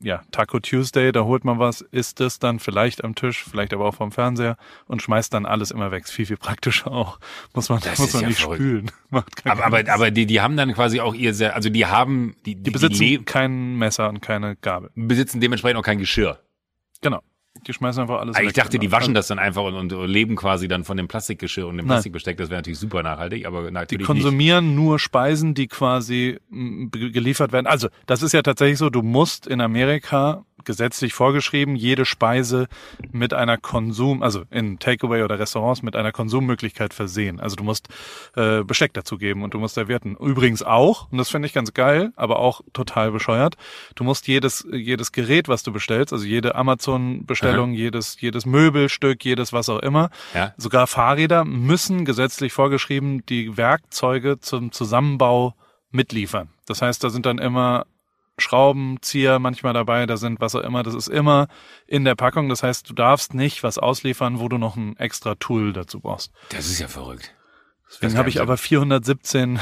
[0.00, 3.86] ja, Taco Tuesday, da holt man was, isst es dann vielleicht am Tisch, vielleicht aber
[3.86, 6.04] auch vom Fernseher und schmeißt dann alles immer weg.
[6.04, 7.18] Ist viel, viel praktischer auch.
[7.54, 8.60] Muss man, das muss man ja nicht verrückt.
[8.60, 8.90] spülen.
[9.10, 12.36] Macht aber, aber, aber die, die haben dann quasi auch ihr, sehr, also die haben,
[12.44, 14.90] die, die, die besitzen die kein Messer und keine Gabel.
[14.94, 16.40] Besitzen dementsprechend auch kein Geschirr.
[17.00, 17.22] Genau.
[17.66, 20.36] Die schmeißen einfach alles ah, Ich dachte, die waschen das dann einfach und, und, leben
[20.36, 22.36] quasi dann von dem Plastikgeschirr und dem Plastikbesteck.
[22.36, 24.76] Das wäre natürlich super nachhaltig, aber natürlich Die konsumieren nicht.
[24.76, 27.66] nur Speisen, die quasi geliefert werden.
[27.66, 32.66] Also, das ist ja tatsächlich so, du musst in Amerika gesetzlich vorgeschrieben, jede Speise
[33.10, 37.40] mit einer Konsum, also in Takeaway oder Restaurants mit einer Konsummöglichkeit versehen.
[37.40, 37.88] Also du musst
[38.34, 40.16] äh, Besteck dazu geben und du musst servierten.
[40.16, 43.56] Übrigens auch, und das finde ich ganz geil, aber auch total bescheuert,
[43.94, 49.52] du musst jedes, jedes Gerät, was du bestellst, also jede Amazon-Bestellung, jedes, jedes Möbelstück, jedes
[49.52, 50.52] was auch immer, ja.
[50.56, 55.54] sogar Fahrräder müssen gesetzlich vorgeschrieben die Werkzeuge zum Zusammenbau
[55.90, 56.48] mitliefern.
[56.66, 57.86] Das heißt, da sind dann immer
[58.38, 61.48] Schraubenzieher manchmal dabei, da sind was auch immer, das ist immer
[61.86, 62.48] in der Packung.
[62.48, 66.32] Das heißt, du darfst nicht was ausliefern, wo du noch ein extra Tool dazu brauchst.
[66.50, 67.34] Das ist ja verrückt.
[67.88, 69.58] Deswegen habe ich aber 417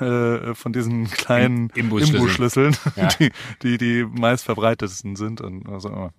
[0.00, 3.08] äh, von diesen kleinen Imbusschlüsseln, ja.
[3.20, 3.30] die,
[3.62, 5.40] die die meist verbreitetsten sind.
[5.42, 6.12] Und also immer.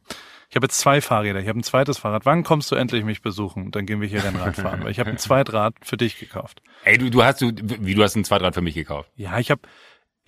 [0.49, 1.39] Ich habe jetzt zwei Fahrräder.
[1.39, 2.25] Ich habe ein zweites Fahrrad.
[2.25, 3.71] Wann kommst du endlich mich besuchen?
[3.71, 4.83] Dann gehen wir hier Rennrad fahren.
[4.83, 6.61] Weil ich habe ein Zweitrad für dich gekauft.
[6.85, 9.11] Ey, du, du hast du, wie du hast ein Zweitrad für mich gekauft?
[9.15, 9.61] Ja, ich habe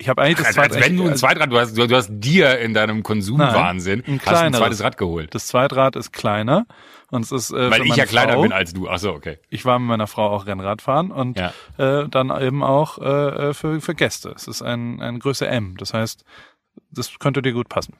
[0.02, 0.76] ich habe eigentlich das also, Zweitrad.
[0.78, 4.20] Als wenn du ein Zweitrad, du hast, du, du hast dir in deinem Konsumwahnsinn Nein,
[4.20, 5.32] ein, hast ein zweites Rad geholt.
[5.32, 6.66] Das Zweitrad ist kleiner
[7.10, 8.88] und es ist äh, weil ich ja kleiner Frau, bin als du.
[8.88, 9.38] Ach so, okay.
[9.48, 11.52] Ich war mit meiner Frau auch Rennrad fahren und ja.
[11.78, 14.32] äh, dann eben auch äh, äh für für Gäste.
[14.34, 16.24] Es ist ein ein Größe M, das heißt,
[16.90, 17.94] das könnte dir gut passen.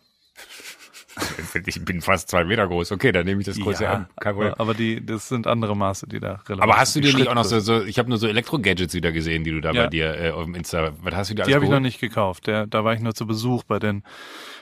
[1.66, 2.92] Ich bin fast zwei Meter groß.
[2.92, 4.06] Okay, dann nehme ich das große ja, an.
[4.20, 4.54] Kein Problem.
[4.58, 7.34] Aber die, das sind andere Maße, die da relevant Aber hast du dir nicht auch
[7.34, 9.84] noch so, so ich habe nur so Elektro-Gadgets wieder gesehen, die du da ja.
[9.84, 12.00] bei dir äh, auf dem Insta, was hast du dir Die habe ich noch nicht
[12.00, 12.46] gekauft.
[12.46, 14.04] Der, da war ich nur zu Besuch bei den,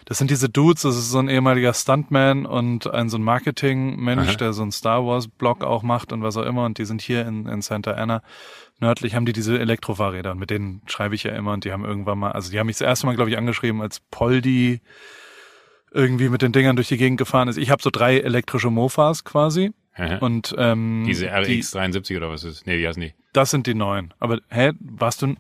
[0.07, 4.37] das sind diese Dudes, das ist so ein ehemaliger Stuntman und ein so ein Marketing-Mensch,
[4.37, 7.27] der so ein Star Wars-Blog auch macht und was auch immer und die sind hier
[7.27, 8.23] in, in Santa Ana
[8.81, 11.85] nördlich haben die diese Elektrofahrräder und mit denen schreibe ich ja immer und die haben
[11.85, 14.81] irgendwann mal, also die haben mich das erste Mal, glaube ich, angeschrieben als Poldi
[15.93, 17.57] irgendwie mit den Dingern durch die Gegend gefahren ist.
[17.57, 19.73] Ich habe so drei elektrische Mofas quasi.
[20.21, 22.67] Und ähm, diese RX 73 oder was ist?
[22.67, 23.17] Nee, die hast nicht.
[23.33, 24.15] Das sind die neuen.
[24.19, 25.35] Aber hä, warst du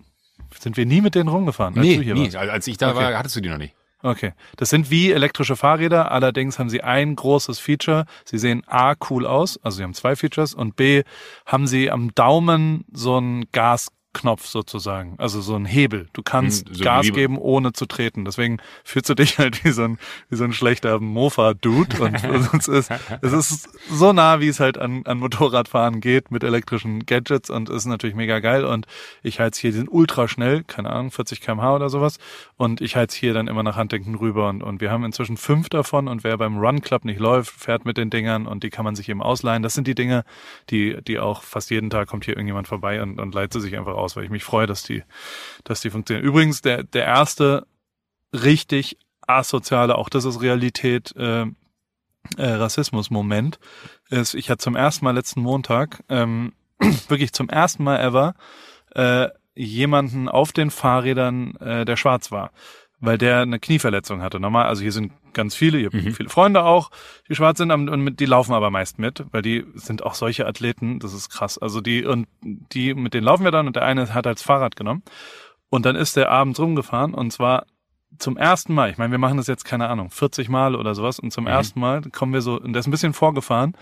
[0.58, 1.78] sind wir nie mit denen rumgefahren?
[1.78, 2.32] Als nee, nie.
[2.32, 2.36] Warst?
[2.36, 2.98] Als ich da okay.
[2.98, 3.74] war, hattest du die noch nicht.
[4.02, 4.32] Okay.
[4.56, 8.06] Das sind wie elektrische Fahrräder, allerdings haben sie ein großes Feature.
[8.24, 11.02] Sie sehen A cool aus, also sie haben zwei Features und B
[11.46, 16.08] haben sie am Daumen so ein Gas Knopf sozusagen, also so ein Hebel.
[16.12, 18.24] Du kannst hm, so Gas geben, ohne zu treten.
[18.24, 22.02] Deswegen fühlst du dich halt wie so ein, wie so ein schlechter Mofa-Dude.
[22.02, 22.90] Und es ist,
[23.22, 27.68] es ist so nah, wie es halt an, an Motorradfahren geht mit elektrischen Gadgets und
[27.68, 28.64] ist natürlich mega geil.
[28.64, 28.86] Und
[29.22, 32.18] ich heiz hier, die sind ultra schnell, keine Ahnung, 40 kmh oder sowas.
[32.56, 35.68] Und ich heiz hier dann immer nach Huntington rüber und, und wir haben inzwischen fünf
[35.68, 38.84] davon und wer beim Run Club nicht läuft, fährt mit den Dingern und die kann
[38.84, 39.62] man sich eben ausleihen.
[39.62, 40.24] Das sind die Dinge,
[40.70, 43.76] die, die auch fast jeden Tag kommt hier irgendjemand vorbei und, und leiht sie sich
[43.76, 45.02] einfach aus, weil ich mich freue, dass die,
[45.64, 46.26] dass die funktionieren.
[46.26, 47.66] Übrigens, der, der erste
[48.32, 51.46] richtig asoziale, auch das ist Realität, äh,
[52.36, 53.58] äh, Rassismus-Moment
[54.10, 56.52] ist, ich hatte zum ersten Mal letzten Montag, ähm,
[57.08, 58.34] wirklich zum ersten Mal ever,
[58.94, 62.52] äh, jemanden auf den Fahrrädern, äh, der schwarz war
[63.00, 64.38] weil der eine Knieverletzung hatte.
[64.38, 66.12] Normal, also hier sind ganz viele, hier mhm.
[66.12, 66.90] viele Freunde auch,
[67.28, 70.98] die schwarz sind und die laufen aber meist mit, weil die sind auch solche Athleten,
[70.98, 71.58] das ist krass.
[71.58, 74.76] Also die und die mit denen laufen wir dann und der eine hat als Fahrrad
[74.76, 75.02] genommen
[75.70, 77.66] und dann ist der abends rumgefahren und zwar
[78.18, 81.18] zum ersten Mal, ich meine, wir machen das jetzt keine Ahnung, 40 Mal oder sowas
[81.18, 81.50] und zum mhm.
[81.50, 83.76] ersten Mal kommen wir so, und der ist ein bisschen vorgefahren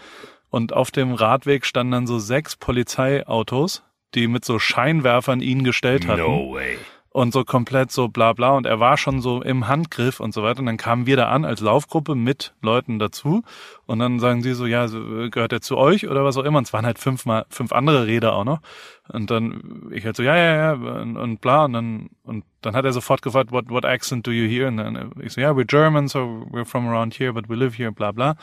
[0.51, 3.83] und auf dem Radweg standen dann so sechs Polizeiautos,
[4.15, 6.21] die mit so Scheinwerfern ihn gestellt hatten.
[6.21, 6.79] No way
[7.11, 8.51] und so komplett so bla bla.
[8.51, 10.61] Und er war schon so im Handgriff und so weiter.
[10.61, 13.43] Und dann kamen wir da an als Laufgruppe mit Leuten dazu.
[13.87, 16.59] Und dann sagen sie so, ja, gehört er zu euch oder was auch immer?
[16.59, 18.61] Und es waren halt fünfmal, fünf andere Räder auch noch.
[19.09, 21.65] Und dann ich halt so, ja, ja, ja und, und bla.
[21.65, 24.69] Und dann und dann hat er sofort gefragt, what, what accent do you hear?
[24.69, 27.77] Und dann ich so, ja, we're German, so we're from around here, but we live
[27.77, 28.31] here, bla bla.
[28.31, 28.37] Und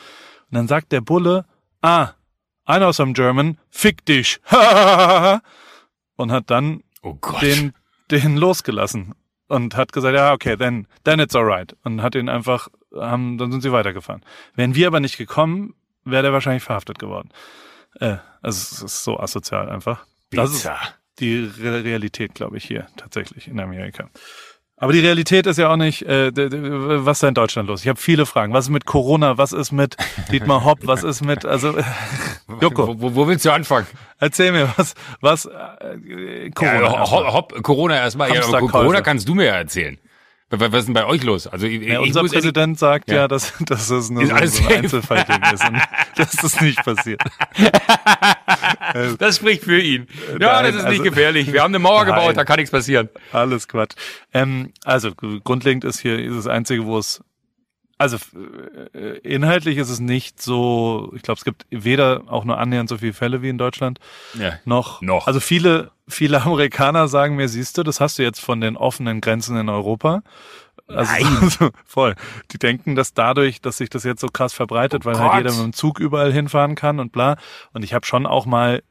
[0.52, 1.44] dann sagt der Bulle,
[1.82, 2.10] ah,
[2.68, 4.40] I know some German, fick dich.
[6.16, 7.72] Und hat dann oh den
[8.10, 9.14] den losgelassen
[9.48, 11.76] und hat gesagt, ja, okay, then, then it's alright.
[11.84, 14.24] Und hat ihn einfach, haben, dann sind sie weitergefahren.
[14.54, 17.30] Wären wir aber nicht gekommen, wäre der wahrscheinlich verhaftet geworden.
[18.00, 20.06] Äh, also es ist so asozial einfach.
[20.30, 20.42] Bitter.
[20.42, 20.68] Das ist
[21.18, 24.10] die Re Realität, glaube ich, hier tatsächlich in Amerika.
[24.78, 27.80] Aber die Realität ist ja auch nicht, äh, was ist da in Deutschland los?
[27.80, 28.52] Ich habe viele Fragen.
[28.52, 29.38] Was ist mit Corona?
[29.38, 29.96] Was ist mit
[30.30, 30.80] Dietmar Hopp?
[30.82, 31.74] Was ist mit, also
[32.60, 32.94] Joko?
[33.00, 33.86] Wo, wo willst du anfangen?
[34.18, 36.80] Erzähl mir, was, was äh, Corona?
[36.82, 38.34] Ja, Hopp, Hopp, Corona erstmal.
[38.34, 39.98] Ja, Corona kannst du mir ja erzählen.
[40.48, 41.48] Was ist denn bei euch los?
[41.48, 45.42] Also ja, unser Präsident sagt ja, ja dass, dass es nur so, so ein Einzelfallding
[45.52, 45.76] ist und
[46.16, 47.20] dass das nicht passiert.
[49.18, 50.06] das spricht für ihn.
[50.40, 51.52] Ja, Nein, das ist also, nicht gefährlich.
[51.52, 53.08] Wir haben eine Mauer gebaut, Nein, da kann nichts passieren.
[53.32, 53.96] Alles Quatsch.
[54.32, 57.24] Ähm, also grundlegend ist hier ist das Einzige, wo es
[57.98, 58.18] also
[58.94, 62.98] äh, inhaltlich ist es nicht so, ich glaube, es gibt weder auch nur annähernd so
[62.98, 64.00] viele Fälle wie in Deutschland,
[64.38, 65.26] ja, noch, noch.
[65.26, 69.20] Also viele, viele Amerikaner sagen mir, siehst du, das hast du jetzt von den offenen
[69.20, 70.22] Grenzen in Europa.
[70.88, 72.14] Also, also voll.
[72.52, 75.32] Die denken, dass dadurch, dass sich das jetzt so krass verbreitet, oh weil Gott.
[75.32, 77.36] halt jeder mit dem Zug überall hinfahren kann und bla.
[77.72, 78.82] Und ich habe schon auch mal,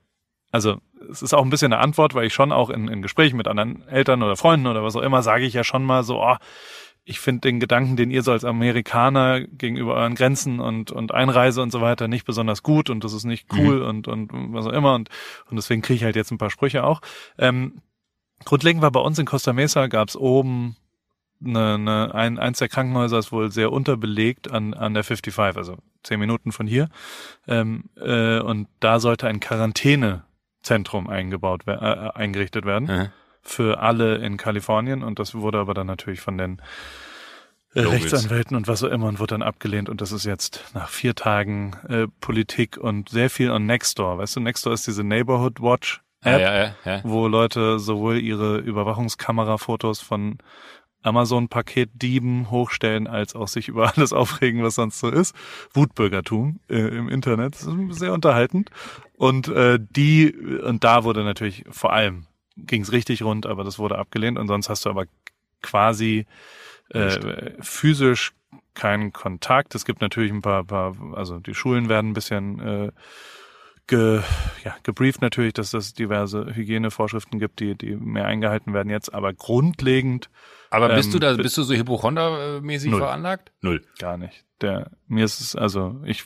[0.52, 0.78] also
[1.12, 3.48] es ist auch ein bisschen eine Antwort, weil ich schon auch in, in Gesprächen mit
[3.48, 6.36] anderen Eltern oder Freunden oder was auch immer sage ich ja schon mal so, oh,
[7.08, 11.62] ich finde den Gedanken, den ihr so als Amerikaner gegenüber euren Grenzen und, und Einreise
[11.62, 13.60] und so weiter nicht besonders gut und das ist nicht mhm.
[13.60, 13.88] cool mhm.
[13.88, 15.10] und, und was auch immer und,
[15.50, 17.02] und deswegen kriege ich halt jetzt ein paar Sprüche auch.
[17.38, 17.82] Ähm,
[18.44, 20.76] grundlegend war bei uns in Costa Mesa gab's oben
[21.44, 25.78] eine, eine, ein, eins der Krankenhäuser ist wohl sehr unterbelegt an, an der 55, also
[26.02, 26.90] zehn Minuten von hier.
[27.48, 30.24] Ähm, äh, und da sollte ein Quarantäne
[30.64, 32.88] Zentrum eingebaut, äh, eingerichtet werden.
[32.88, 33.12] Mhm.
[33.46, 35.04] Für alle in Kalifornien.
[35.04, 36.62] Und das wurde aber dann natürlich von den
[37.76, 41.14] Rechtsanwälten und was auch immer und wurde dann abgelehnt und das ist jetzt nach vier
[41.14, 44.18] Tagen äh, Politik und sehr viel on Nextdoor.
[44.18, 48.58] Weißt du, Nextdoor ist diese Neighborhood Watch App, ja, ja, ja, wo Leute sowohl ihre
[48.58, 50.38] Überwachungskamerafotos von
[51.04, 55.36] Amazon-Paketdieben hochstellen, als auch sich über alles aufregen, was sonst so ist.
[55.74, 57.56] Wutbürgertum äh, im Internet.
[57.56, 58.72] Das ist sehr unterhaltend.
[59.16, 62.26] Und äh, die, und da wurde natürlich vor allem,
[62.56, 64.38] ging es richtig rund, aber das wurde abgelehnt.
[64.38, 65.06] Und sonst hast du aber
[65.62, 66.26] quasi
[66.90, 68.34] äh, physisch
[68.74, 69.76] keinen Kontakt.
[69.76, 72.92] Es gibt natürlich ein paar, paar, also die Schulen werden ein bisschen äh,
[73.88, 74.22] ge,
[74.64, 79.34] ja, gebrieft natürlich, dass es diverse Hygienevorschriften gibt, die, die mehr eingehalten werden jetzt, aber
[79.34, 80.30] grundlegend.
[80.70, 83.52] Aber bist ähm, du da, bist du so Hypochonder-mäßig veranlagt?
[83.62, 83.84] Null.
[84.00, 84.46] Gar nicht.
[84.62, 86.26] Der, mir ist es, also, ich,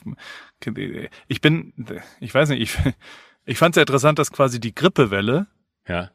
[1.28, 1.72] ich bin,
[2.20, 2.76] ich weiß nicht, ich,
[3.44, 5.46] ich fand es ja interessant, dass quasi die Grippewelle
[5.86, 6.10] ja.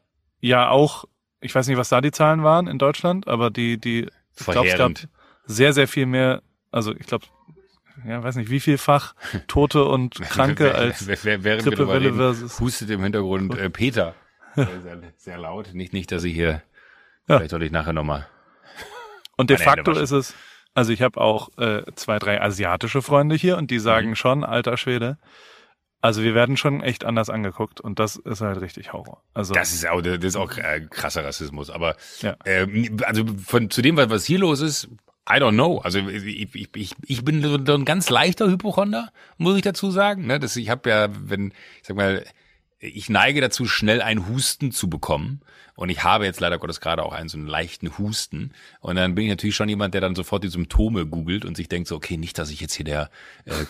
[0.47, 1.05] Ja auch,
[1.41, 4.67] ich weiß nicht, was da die Zahlen waren in Deutschland, aber die, die, ich glaube,
[4.67, 4.91] es gab
[5.45, 7.25] sehr, sehr viel mehr, also ich glaube,
[8.05, 9.15] ja, weiß nicht, wie vielfach
[9.47, 12.59] Tote und Kranke als Grippewelle versus.
[12.59, 14.13] Hustet im Hintergrund äh, Peter.
[14.55, 15.73] Sehr, sehr, laut.
[15.73, 16.61] Nicht, nicht, dass ich hier.
[17.27, 17.37] Ja.
[17.37, 18.27] Vielleicht soll ich nachher nochmal.
[19.35, 20.33] Und de facto ist es,
[20.73, 24.15] also ich habe auch äh, zwei, drei asiatische Freunde hier und die sagen mhm.
[24.15, 25.17] schon, alter Schwede,
[26.05, 29.23] also wir werden schon echt anders angeguckt und das ist halt richtig Horror.
[29.33, 31.71] Also das ist auch das ist auch äh, krasser Rassismus.
[31.71, 32.37] Aber ja.
[32.45, 34.87] ähm, also von zu dem was hier los ist,
[35.27, 35.79] I don't know.
[35.79, 40.27] Also ich, ich, ich, ich bin so ein ganz leichter Hypochonder, muss ich dazu sagen.
[40.27, 40.39] Ne?
[40.39, 42.23] Das, ich habe ja, wenn, ich sag mal,
[42.77, 45.41] ich neige dazu, schnell einen Husten zu bekommen.
[45.75, 48.53] Und ich habe jetzt leider Gottes gerade auch einen so einen leichten Husten.
[48.79, 51.67] Und dann bin ich natürlich schon jemand, der dann sofort die Symptome googelt und sich
[51.67, 53.09] denkt so, okay, nicht, dass ich jetzt hier der,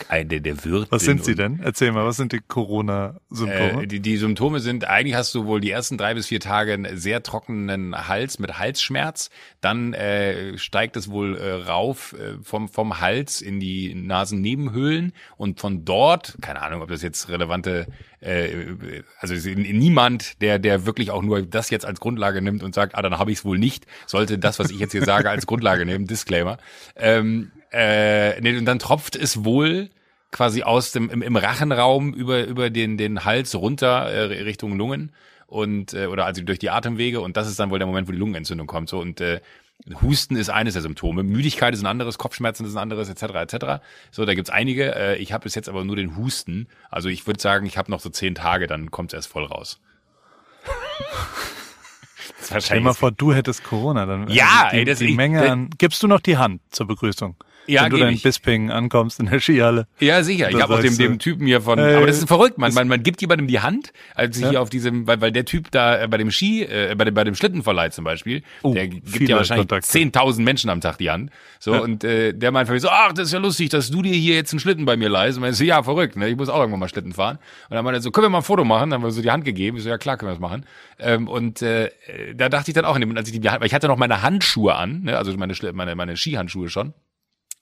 [0.10, 1.60] äh, der, der Wirt Was bin sind sie denn?
[1.64, 3.84] Erzähl mal, was sind die Corona-Symptome?
[3.84, 6.74] Äh, die, die Symptome sind, eigentlich hast du wohl die ersten drei bis vier Tage
[6.74, 9.32] einen sehr trockenen Hals mit Halsschmerz.
[9.62, 15.14] Dann äh, steigt es wohl äh, rauf äh, vom, vom Hals in die Nasennebenhöhlen.
[15.38, 17.88] Und von dort, keine Ahnung, ob das jetzt relevante
[18.26, 22.96] äh, also niemand, der, der wirklich auch nur das jetzt als Grundlage nimmt und sagt,
[22.96, 25.46] ah, dann habe ich es wohl nicht, sollte das, was ich jetzt hier sage, als
[25.48, 26.58] Grundlage nehmen, Disclaimer.
[26.96, 29.90] Ähm, äh, nee, und dann tropft es wohl
[30.32, 35.14] quasi aus dem im, im Rachenraum über über den den Hals runter äh, Richtung Lungen
[35.48, 38.12] und äh, oder also durch die Atemwege und das ist dann wohl der Moment, wo
[38.12, 39.40] die Lungenentzündung kommt so und äh,
[40.02, 43.54] Husten ist eines der Symptome, Müdigkeit ist ein anderes, Kopfschmerzen ist ein anderes, etc.
[43.54, 43.84] etc.
[44.10, 44.96] So, da gibt's einige.
[44.96, 46.68] Äh, ich habe bis jetzt aber nur den Husten.
[46.90, 49.80] Also ich würde sagen, ich habe noch so zehn Tage, dann kommt's erst voll raus.
[52.42, 55.70] Stell dir mal vor, du hättest Corona, dann ja, die, ey, das die Menge an.
[55.78, 57.36] Gibst du noch die Hand zur Begrüßung?
[57.68, 59.88] Ja, wenn du dann in Bisping ankommst in der Skihalle.
[60.00, 60.50] Ja, sicher.
[60.50, 62.88] Ich habe auch dem, dem Typen hier von, äh, aber das ist verrückt, man, man,
[62.88, 64.50] man gibt jemandem die Hand, als ja.
[64.50, 67.14] hier auf diesem, weil, weil der Typ da äh, bei dem Ski, äh, bei dem,
[67.14, 71.10] bei dem Schlittenverleih zum Beispiel, oh, der gibt ja wahrscheinlich 10.000 Menschen am Tag die
[71.10, 71.32] Hand.
[71.60, 71.80] So, ja.
[71.80, 74.14] und äh, der meint für mich so, ach, das ist ja lustig, dass du dir
[74.14, 75.38] hier jetzt einen Schlitten bei mir leihst.
[75.38, 76.30] Und ich so, ja, verrückt, ne?
[76.30, 77.40] ich muss auch irgendwann mal Schlitten fahren.
[77.70, 78.92] Und dann meinte er so, können wir mal ein Foto machen?
[78.92, 79.78] Dann haben wir so die Hand gegeben.
[79.78, 80.66] Ich so, ja klar, können wir das machen.
[81.00, 81.90] Ähm, und äh,
[82.36, 84.76] da dachte ich dann auch, als ich die Hand, weil ich hatte noch meine Handschuhe
[84.76, 85.18] an, ne?
[85.18, 86.94] also meine, meine, meine Skihandschuhe schon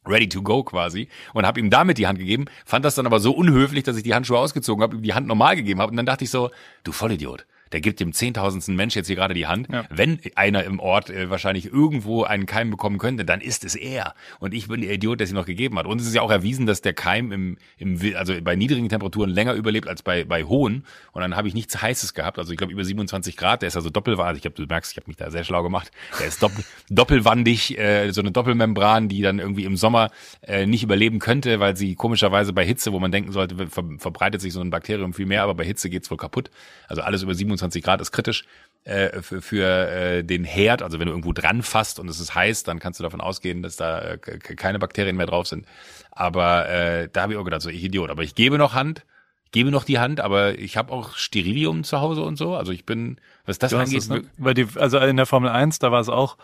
[0.05, 3.19] ready to go quasi und habe ihm damit die Hand gegeben, fand das dann aber
[3.19, 5.97] so unhöflich, dass ich die Handschuhe ausgezogen habe, ihm die Hand normal gegeben habe und
[5.97, 6.51] dann dachte ich so,
[6.83, 9.67] du Vollidiot der gibt dem zehntausendsten Mensch jetzt hier gerade die Hand.
[9.71, 9.85] Ja.
[9.89, 14.13] Wenn einer im Ort äh, wahrscheinlich irgendwo einen Keim bekommen könnte, dann ist es er.
[14.39, 15.87] Und ich bin der Idiot, der sie noch gegeben hat.
[15.87, 19.31] Und es ist ja auch erwiesen, dass der Keim im, im also bei niedrigen Temperaturen
[19.31, 20.85] länger überlebt als bei, bei hohen.
[21.11, 22.37] Und dann habe ich nichts Heißes gehabt.
[22.37, 24.37] Also ich glaube über 27 Grad, der ist also doppelwandig.
[24.37, 25.91] Ich glaube, du merkst, ich habe mich da sehr schlau gemacht.
[26.19, 30.83] Der ist doppel, doppelwandig, äh, so eine Doppelmembran, die dann irgendwie im Sommer äh, nicht
[30.83, 34.61] überleben könnte, weil sie komischerweise bei Hitze, wo man denken sollte, ver verbreitet sich so
[34.61, 36.51] ein Bakterium viel mehr, aber bei Hitze geht's wohl kaputt.
[36.87, 38.45] Also alles über 27 25 Grad ist kritisch
[38.83, 40.81] äh, für, für äh, den Herd.
[40.81, 43.61] Also wenn du irgendwo dran fasst und es ist heiß, dann kannst du davon ausgehen,
[43.61, 45.65] dass da äh, keine Bakterien mehr drauf sind.
[46.11, 48.09] Aber äh, da habe ich auch gedacht, so ich Idiot.
[48.09, 49.05] Aber ich gebe noch Hand,
[49.51, 52.55] gebe noch die Hand, aber ich habe auch Sterilium zu Hause und so.
[52.55, 53.99] Also ich bin, was das du angeht.
[53.99, 54.23] Es, ne?
[54.37, 56.37] Weil die, also in der Formel 1, da war es auch,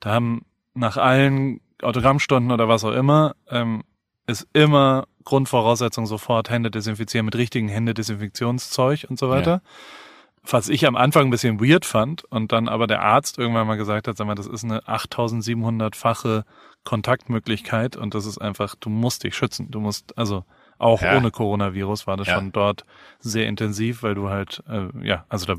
[0.00, 3.84] da haben nach allen Autogrammstunden oder was auch immer, ähm,
[4.26, 9.62] ist immer Grundvoraussetzung sofort Hände desinfizieren mit richtigen Händedesinfektionszeug und so weiter.
[9.64, 9.70] Ja
[10.48, 13.76] was ich am Anfang ein bisschen weird fand und dann aber der Arzt irgendwann mal
[13.76, 16.44] gesagt hat, sag mal, das ist eine 8700-fache
[16.84, 19.70] Kontaktmöglichkeit und das ist einfach, du musst dich schützen.
[19.70, 20.44] Du musst, also
[20.78, 21.16] Auch ja.
[21.16, 22.34] ohne Coronavirus war das ja.
[22.34, 22.84] schon dort
[23.18, 25.54] sehr intensiv, weil du halt, äh, ja, also da,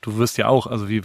[0.00, 1.02] du wirst ja auch, also wie,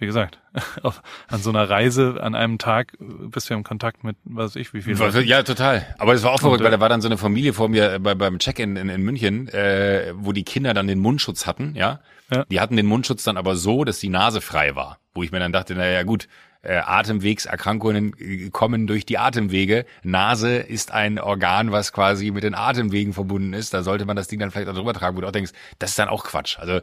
[0.00, 0.38] wie gesagt,
[0.82, 4.52] auf, an so einer Reise an einem Tag bist du ja im Kontakt mit, was
[4.52, 4.96] weiß ich, wie viel.
[5.24, 5.86] Ja, total.
[5.98, 8.14] Aber es war auch verrückt, weil da war dann so eine Familie vor mir bei,
[8.14, 12.00] beim Check-in in, in München, äh, wo die Kinder dann den Mundschutz hatten, ja.
[12.34, 12.44] ja.
[12.50, 14.98] Die hatten den Mundschutz dann aber so, dass die Nase frei war.
[15.14, 16.28] Wo ich mir dann dachte, naja gut,
[16.62, 19.86] äh, Atemwegserkrankungen äh, kommen durch die Atemwege.
[20.02, 23.72] Nase ist ein Organ, was quasi mit den Atemwegen verbunden ist.
[23.72, 25.90] Da sollte man das Ding dann vielleicht auch drüber tragen, wo du auch denkst, das
[25.90, 26.58] ist dann auch Quatsch.
[26.58, 26.80] Also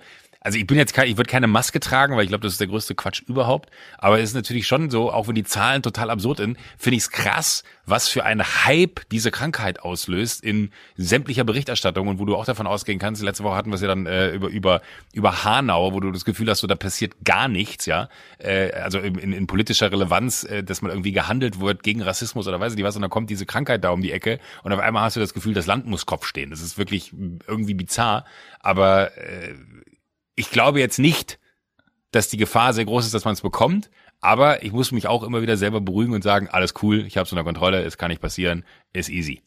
[0.47, 2.61] also ich bin jetzt kein, ich würde keine Maske tragen, weil ich glaube, das ist
[2.61, 3.69] der größte Quatsch überhaupt.
[3.97, 7.03] Aber es ist natürlich schon so, auch wenn die Zahlen total absurd sind, finde ich
[7.03, 12.33] es krass, was für ein Hype diese Krankheit auslöst in sämtlicher Berichterstattung und wo du
[12.33, 13.21] auch davon ausgehen kannst.
[13.21, 14.81] Letzte Woche hatten wir es ja dann äh, über über
[15.11, 18.07] über Hanau, wo du das Gefühl hast, so da passiert gar nichts, ja.
[18.37, 22.57] Äh, also in, in, politischer Relevanz, äh, dass man irgendwie gehandelt wird gegen Rassismus oder
[22.61, 24.79] weiß ich nicht was, und dann kommt diese Krankheit da um die Ecke und auf
[24.79, 26.51] einmal hast du das Gefühl, das Land muss Kopf stehen.
[26.51, 27.11] Das ist wirklich
[27.47, 28.23] irgendwie bizarr,
[28.61, 29.55] aber äh,
[30.37, 31.39] ich glaube jetzt nicht,
[32.11, 33.89] dass die Gefahr sehr groß ist, dass man es bekommt.
[34.21, 37.25] Aber ich muss mich auch immer wieder selber beruhigen und sagen, alles cool, ich habe
[37.25, 39.41] es unter Kontrolle, es kann nicht passieren, ist easy.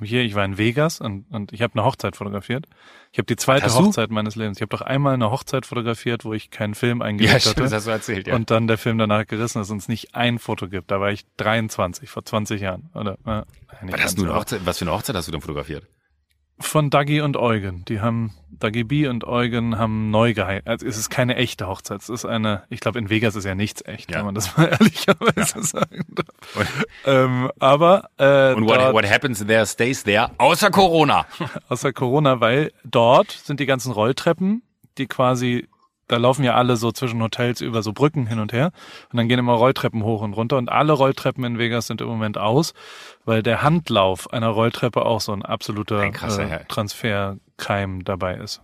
[0.00, 2.66] Hier, ich war in Vegas und, und ich habe eine Hochzeit fotografiert.
[3.12, 4.14] Ich habe die zweite hast Hochzeit du?
[4.14, 4.58] meines Lebens.
[4.58, 7.62] Ich habe doch einmal eine Hochzeit fotografiert, wo ich keinen Film eingelegt ja, stimmt, hatte.
[7.64, 8.34] Das hast du erzählt, ja.
[8.34, 10.90] Und dann der Film danach gerissen ist und es nicht ein Foto gibt.
[10.90, 12.90] Da war ich 23, vor 20 Jahren.
[12.94, 13.42] Oder, äh,
[13.82, 15.86] was, hast du eine Hochzeit, was für eine Hochzeit hast du denn fotografiert?
[16.60, 17.84] Von Dagi und Eugen.
[17.86, 20.68] Die haben, Dagi B und Eugen haben neu geheiratet.
[20.68, 22.00] Also es ist keine echte Hochzeit.
[22.00, 24.18] Es ist eine, ich glaube in Vegas ist ja nichts echt, ja.
[24.18, 25.62] wenn man das mal ehrlicherweise ja.
[25.62, 26.84] sagen darf.
[27.06, 31.26] Ähm, aber äh, Und what, dort, what happens there stays there, außer Corona.
[31.68, 34.62] außer Corona, weil dort sind die ganzen Rolltreppen,
[34.98, 35.68] die quasi
[36.08, 38.72] da laufen ja alle so zwischen Hotels über so Brücken hin und her
[39.10, 42.08] und dann gehen immer Rolltreppen hoch und runter und alle Rolltreppen in Vegas sind im
[42.08, 42.74] Moment aus,
[43.24, 48.62] weil der Handlauf einer Rolltreppe auch so ein absoluter ein äh, Transferkeim dabei ist.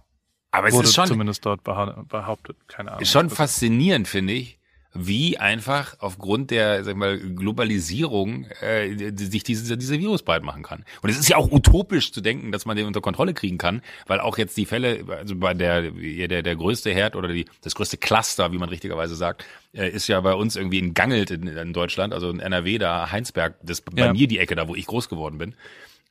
[0.50, 3.02] Aber es Wurde ist schon zumindest dort behauptet, keine Ahnung.
[3.02, 4.58] Ist schon faszinierend, finde ich,
[4.94, 10.84] wie einfach aufgrund der sag mal, Globalisierung äh, sich diese, diese Virus breit machen kann.
[11.02, 13.82] Und es ist ja auch utopisch zu denken, dass man den unter Kontrolle kriegen kann,
[14.06, 17.74] weil auch jetzt die Fälle, also bei der der, der größte Herd oder die, das
[17.74, 21.46] größte Cluster, wie man richtigerweise sagt, äh, ist ja bei uns irgendwie in Gangelt in,
[21.46, 24.12] in Deutschland, also in NRW, da Heinsberg, das bei ja.
[24.12, 25.54] mir die Ecke, da wo ich groß geworden bin.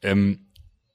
[0.02, 0.48] Ähm,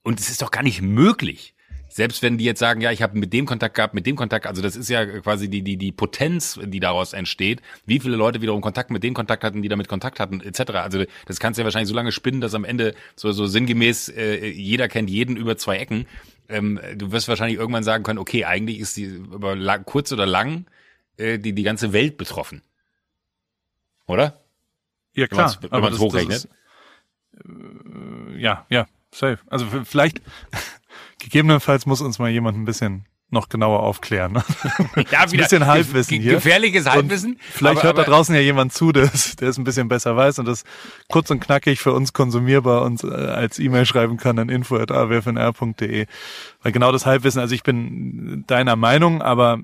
[0.02, 1.54] und es ist doch gar nicht möglich,
[1.88, 4.46] selbst wenn die jetzt sagen, ja, ich habe mit dem Kontakt gehabt, mit dem Kontakt,
[4.46, 8.42] also das ist ja quasi die, die, die Potenz, die daraus entsteht, wie viele Leute
[8.42, 10.72] wiederum Kontakt mit dem Kontakt hatten, die damit Kontakt hatten, etc.
[10.74, 14.10] Also das kannst du ja wahrscheinlich so lange spinnen, dass am Ende so, so sinngemäß
[14.10, 16.06] äh, jeder kennt jeden über zwei Ecken.
[16.48, 20.26] Ähm, du wirst wahrscheinlich irgendwann sagen können, okay, eigentlich ist die über lang, kurz oder
[20.26, 20.66] lang
[21.16, 22.62] äh, die, die ganze Welt betroffen.
[24.06, 24.40] Oder?
[25.14, 25.56] Ja, klar.
[25.60, 26.36] Wenn man es hochrechnet.
[26.36, 26.48] Ist,
[27.34, 29.38] äh, ja, ja, safe.
[29.48, 30.22] Also vielleicht
[31.18, 34.42] Gegebenenfalls muss uns mal jemand ein bisschen noch genauer aufklären.
[35.10, 36.34] Ja, ein bisschen Halbwissen hier.
[36.34, 37.34] Gefährliches Halbwissen.
[37.34, 39.88] Und vielleicht aber, hört da draußen ja jemand zu, der es, der es ein bisschen
[39.88, 40.64] besser weiß und das
[41.08, 46.06] kurz und knackig für uns konsumierbar und äh, als E-Mail schreiben kann an info.awfnr.de.
[46.62, 49.60] Weil genau das Halbwissen, also ich bin deiner Meinung, aber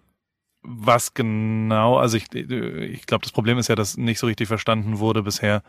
[0.63, 4.99] was genau, also ich, ich glaube, das Problem ist ja, dass nicht so richtig verstanden
[4.99, 5.63] wurde bisher,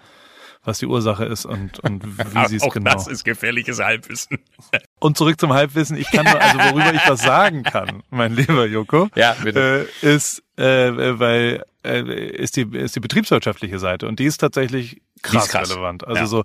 [0.66, 2.92] was die Ursache ist und, und wie sie es genau.
[2.92, 4.40] Das ist gefährliches Halbwissen.
[5.00, 5.98] Und zurück zum Halbwissen.
[5.98, 9.88] Ich kann nur, also worüber ich was sagen kann, mein lieber Joko, ja, bitte.
[10.02, 12.02] Äh, ist, äh, weil äh,
[12.32, 15.70] ist die ist die betriebswirtschaftliche Seite und die ist tatsächlich krass, ist krass.
[15.70, 16.08] relevant.
[16.08, 16.28] Also ja.
[16.28, 16.44] so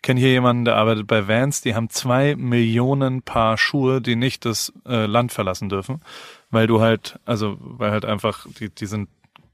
[0.00, 4.16] ich kenne hier jemanden, der arbeitet bei Vans, die haben zwei Millionen Paar Schuhe, die
[4.16, 6.00] nicht das äh, Land verlassen dürfen,
[6.50, 9.10] weil du halt, also weil halt einfach, die, die sind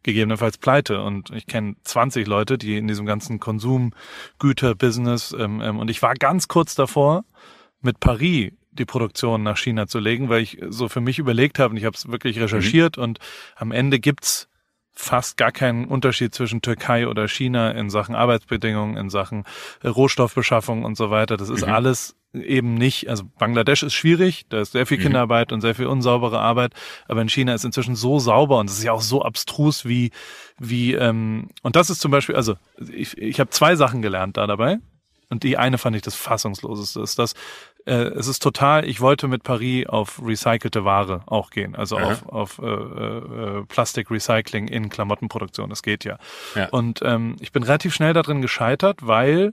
[0.06, 1.02] gegebenenfalls pleite.
[1.02, 6.14] Und ich kenne 20 Leute, die in diesem ganzen Konsumgüter-Business ähm, ähm, und ich war
[6.14, 7.24] ganz kurz davor,
[7.82, 11.72] mit Paris die Produktion nach China zu legen, weil ich so für mich überlegt habe
[11.72, 13.02] und ich habe es wirklich recherchiert mhm.
[13.02, 13.18] und
[13.56, 14.48] am Ende gibt's
[14.96, 19.44] fast gar keinen Unterschied zwischen Türkei oder China in Sachen Arbeitsbedingungen, in Sachen
[19.82, 21.36] äh, Rohstoffbeschaffung und so weiter.
[21.36, 21.72] Das ist mhm.
[21.72, 25.02] alles eben nicht, also Bangladesch ist schwierig, da ist sehr viel mhm.
[25.02, 26.74] Kinderarbeit und sehr viel unsaubere Arbeit,
[27.08, 30.10] aber in China ist inzwischen so sauber und es ist ja auch so abstrus wie,
[30.58, 32.56] wie, ähm, und das ist zum Beispiel, also
[32.92, 34.78] ich, ich habe zwei Sachen gelernt da dabei.
[35.28, 37.34] Und die eine fand ich das fassungsloseste, ist das,
[37.84, 42.12] äh, es ist total, ich wollte mit Paris auf recycelte Ware auch gehen, also Aha.
[42.12, 46.18] auf, auf äh, äh, Plastikrecycling in Klamottenproduktion, das geht ja.
[46.54, 46.68] ja.
[46.68, 49.52] Und ähm, ich bin relativ schnell darin gescheitert, weil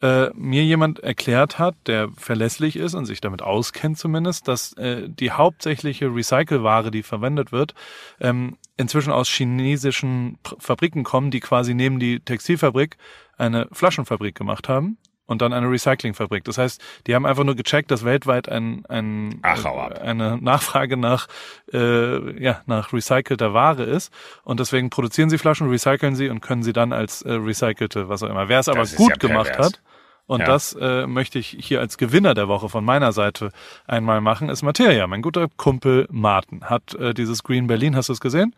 [0.00, 5.08] äh, mir jemand erklärt hat, der verlässlich ist und sich damit auskennt zumindest, dass äh,
[5.08, 7.74] die hauptsächliche Recycle-Ware, die verwendet wird,
[8.20, 12.96] ähm, inzwischen aus chinesischen Fabriken kommen, die quasi neben die Textilfabrik
[13.36, 14.98] eine Flaschenfabrik gemacht haben
[15.30, 16.42] und dann eine Recyclingfabrik.
[16.42, 21.28] Das heißt, die haben einfach nur gecheckt, dass weltweit ein, ein eine Nachfrage nach
[21.72, 24.12] äh, ja nach recycelter Ware ist
[24.42, 28.24] und deswegen produzieren sie Flaschen, recyceln sie und können sie dann als äh, recycelte, was
[28.24, 28.48] auch immer.
[28.48, 29.80] Wer es aber gut ja gemacht hat,
[30.26, 30.46] und ja.
[30.46, 33.50] das äh, möchte ich hier als Gewinner der Woche von meiner Seite
[33.86, 35.06] einmal machen, ist Materia.
[35.06, 38.54] Mein guter Kumpel Martin hat äh, dieses Green Berlin, hast du es gesehen?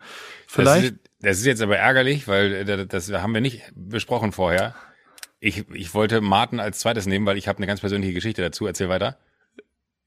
[0.47, 0.83] Vielleicht.
[0.83, 4.75] Das ist, das ist jetzt aber ärgerlich, weil äh, das haben wir nicht besprochen vorher.
[5.45, 8.65] Ich, ich wollte Martin als zweites nehmen, weil ich habe eine ganz persönliche Geschichte dazu.
[8.65, 9.17] Erzähl weiter.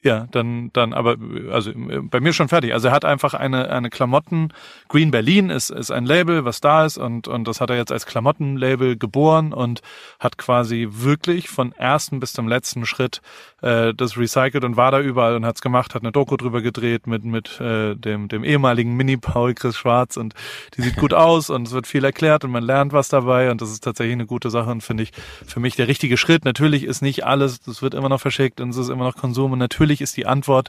[0.06, 1.16] Ja, dann, dann, aber
[1.50, 2.72] also bei mir schon fertig.
[2.72, 4.52] Also er hat einfach eine eine Klamotten.
[4.88, 7.90] Green Berlin ist ist ein Label, was da ist und und das hat er jetzt
[7.90, 9.82] als Klamottenlabel geboren und
[10.20, 13.20] hat quasi wirklich von ersten bis zum letzten Schritt
[13.62, 17.08] äh, das recycelt und war da überall und hat's gemacht, hat eine Doku drüber gedreht
[17.08, 20.34] mit mit äh, dem dem ehemaligen Mini Paul Chris Schwarz und
[20.76, 23.60] die sieht gut aus und es wird viel erklärt und man lernt was dabei und
[23.60, 25.10] das ist tatsächlich eine gute Sache und finde ich
[25.44, 26.44] für mich der richtige Schritt.
[26.44, 29.50] Natürlich ist nicht alles, das wird immer noch verschickt und es ist immer noch Konsum
[29.50, 30.68] und natürlich Natürlich ist die Antwort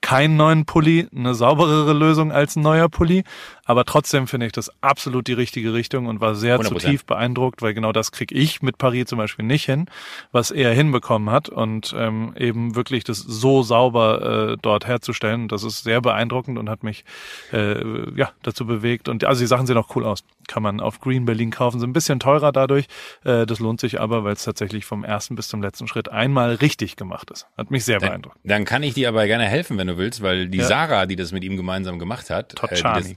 [0.00, 3.24] keinen neuen Pulli, eine sauberere Lösung als ein neuer Pulli.
[3.70, 6.64] Aber trotzdem finde ich das absolut die richtige Richtung und war sehr 100%.
[6.64, 9.86] zutiefst beeindruckt, weil genau das kriege ich mit Paris zum Beispiel nicht hin,
[10.32, 15.46] was er hinbekommen hat und ähm, eben wirklich das so sauber äh, dort herzustellen.
[15.46, 17.04] Das ist sehr beeindruckend und hat mich
[17.52, 19.08] äh, ja dazu bewegt.
[19.08, 20.24] Und also die Sachen sehen auch cool aus.
[20.48, 22.86] Kann man auf Green Berlin kaufen, sind ein bisschen teurer dadurch.
[23.22, 26.54] Äh, das lohnt sich aber, weil es tatsächlich vom ersten bis zum letzten Schritt einmal
[26.54, 27.46] richtig gemacht ist.
[27.56, 28.36] Hat mich sehr dann, beeindruckt.
[28.42, 30.64] Dann kann ich dir aber gerne helfen, wenn du willst, weil die ja.
[30.64, 33.14] Sarah, die das mit ihm gemeinsam gemacht hat, äh, das,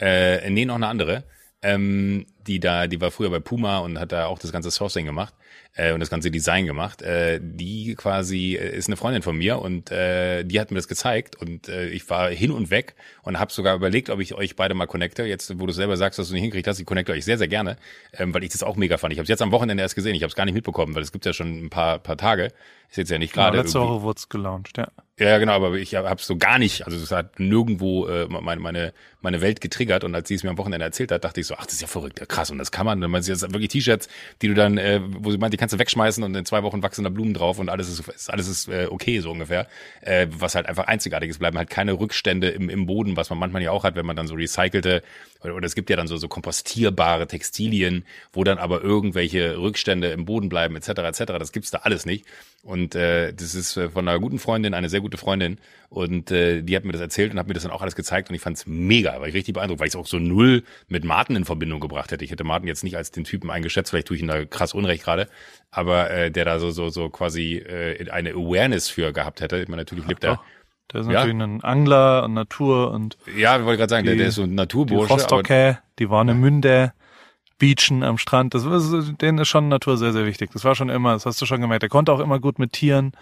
[0.00, 1.24] äh, nee, noch eine andere.
[1.62, 5.04] Ähm, die da, die war früher bei Puma und hat da auch das ganze Sourcing
[5.04, 5.34] gemacht
[5.74, 7.02] äh, und das ganze Design gemacht.
[7.02, 10.88] Äh, die quasi äh, ist eine Freundin von mir und äh, die hat mir das
[10.88, 14.56] gezeigt und äh, ich war hin und weg und habe sogar überlegt, ob ich euch
[14.56, 15.24] beide mal connecte.
[15.24, 17.48] Jetzt, wo du selber sagst, dass du nicht hinkriegst hast, ich connecte euch sehr, sehr
[17.48, 17.76] gerne,
[18.14, 19.12] ähm, weil ich das auch mega fand.
[19.12, 21.02] Ich habe es jetzt am Wochenende erst gesehen, ich habe es gar nicht mitbekommen, weil
[21.02, 22.52] es gibt ja schon ein paar, paar Tage.
[22.90, 23.52] Ist jetzt ja nicht gerade.
[23.52, 24.88] Genau, letzte Woche wurde es gelauncht, ja.
[25.20, 28.94] Ja, genau, aber ich habe so gar nicht, also es hat nirgendwo äh, meine, meine,
[29.20, 31.54] meine Welt getriggert und als sie es mir am Wochenende erzählt hat, dachte ich so,
[31.56, 33.04] ach, das ist ja verrückt, ja, krass und das kann man.
[33.04, 34.08] Und man sieht jetzt wirklich T-Shirts,
[34.40, 36.82] die du dann, äh, wo sie meint, die kannst du wegschmeißen und in zwei Wochen
[36.82, 39.68] wachsen da Blumen drauf und alles ist, alles ist äh, okay so ungefähr.
[40.00, 43.38] Äh, was halt einfach einzigartig ist, bleiben halt keine Rückstände im, im Boden, was man
[43.38, 45.02] manchmal ja auch hat, wenn man dann so recycelte
[45.42, 50.10] oder, oder es gibt ja dann so, so kompostierbare Textilien, wo dann aber irgendwelche Rückstände
[50.10, 50.88] im Boden bleiben etc.
[50.88, 51.18] etc.
[51.38, 52.26] Das gibt's da alles nicht.
[52.62, 55.58] Und äh, das ist äh, von einer guten Freundin, eine sehr gute Freundin.
[55.88, 58.28] Und äh, die hat mir das erzählt und hat mir das dann auch alles gezeigt
[58.28, 61.02] und ich fand's mega, war ich richtig beeindruckt, weil ich es auch so null mit
[61.04, 62.24] Martin in Verbindung gebracht hätte.
[62.24, 64.72] Ich hätte Martin jetzt nicht als den Typen eingeschätzt, vielleicht tue ich ihn da krass
[64.72, 65.28] Unrecht gerade,
[65.72, 69.58] aber äh, der da so so so quasi äh, eine Awareness für gehabt hätte.
[69.58, 70.40] Ich meine, natürlich lebt er.
[70.92, 71.12] Der ist ja.
[71.24, 74.34] natürlich ein Angler und Natur und ja, ich wollte gerade sagen, die, der, der ist
[74.34, 75.06] so ein Naturbursche.
[75.06, 76.92] Die Rostocke, die Warnemünde,
[77.58, 80.50] Beachen am Strand, das ist, denen ist schon Natur sehr, sehr wichtig.
[80.52, 81.82] Das war schon immer, das hast du schon gemerkt.
[81.82, 83.12] Er konnte auch immer gut mit Tieren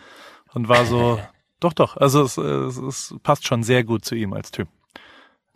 [0.55, 1.21] und war so,
[1.61, 4.69] doch, doch, also es, es, es passt schon sehr gut zu ihm als Typ.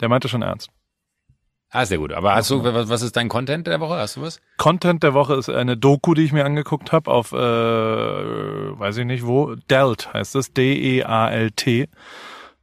[0.01, 0.71] Der meinte schon ernst.
[1.75, 2.13] Ah, sehr gut.
[2.13, 3.97] Aber hast du, was, ist dein Content der Woche?
[3.97, 4.43] Hast du was?
[4.59, 9.07] Content der Woche ist eine Doku, die ich mir angeguckt habe auf, äh, weiß ich
[9.07, 11.89] nicht wo, Delt heißt es, D-E-A-L-T.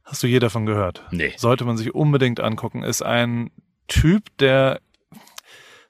[0.04, 1.04] Hast du je davon gehört?
[1.10, 1.32] Nee.
[1.36, 2.84] Sollte man sich unbedingt angucken.
[2.84, 3.50] Ist ein
[3.88, 4.80] Typ, der,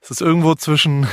[0.00, 1.06] es ist irgendwo zwischen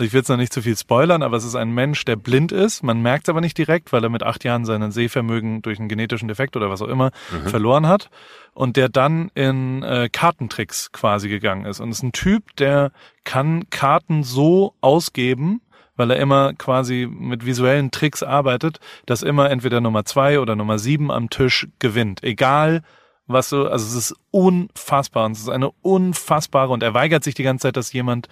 [0.00, 2.16] also ich will jetzt noch nicht zu viel spoilern, aber es ist ein Mensch, der
[2.16, 2.82] blind ist.
[2.82, 5.90] Man merkt es aber nicht direkt, weil er mit acht Jahren seinen Sehvermögen durch einen
[5.90, 7.48] genetischen Defekt oder was auch immer mhm.
[7.50, 8.08] verloren hat.
[8.54, 11.80] Und der dann in äh, Kartentricks quasi gegangen ist.
[11.80, 12.92] Und ist ein Typ, der
[13.24, 15.60] kann Karten so ausgeben,
[15.96, 20.78] weil er immer quasi mit visuellen Tricks arbeitet, dass immer entweder Nummer zwei oder Nummer
[20.78, 22.24] sieben am Tisch gewinnt.
[22.24, 22.80] Egal,
[23.26, 27.34] was so, also es ist unfassbar und es ist eine unfassbare und er weigert sich
[27.34, 28.28] die ganze Zeit, dass jemand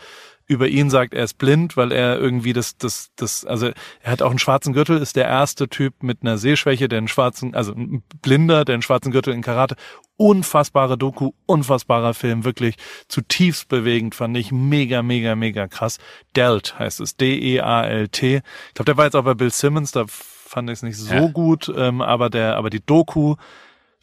[0.48, 3.70] über ihn sagt, er ist blind, weil er irgendwie das, das, das, also
[4.02, 7.08] er hat auch einen schwarzen Gürtel, ist der erste Typ mit einer Sehschwäche, der einen
[7.08, 9.76] schwarzen, also ein Blinder, der einen schwarzen Gürtel in Karate.
[10.16, 12.76] Unfassbare Doku, unfassbarer Film, wirklich
[13.08, 15.98] zutiefst bewegend, fand ich mega, mega, mega krass.
[16.34, 18.36] Delt heißt es, D-E-A-L-T.
[18.36, 21.14] Ich glaube, der war jetzt auch bei Bill Simmons, da fand ich es nicht so
[21.14, 21.28] ja.
[21.28, 23.36] gut, ähm, aber der, aber die Doku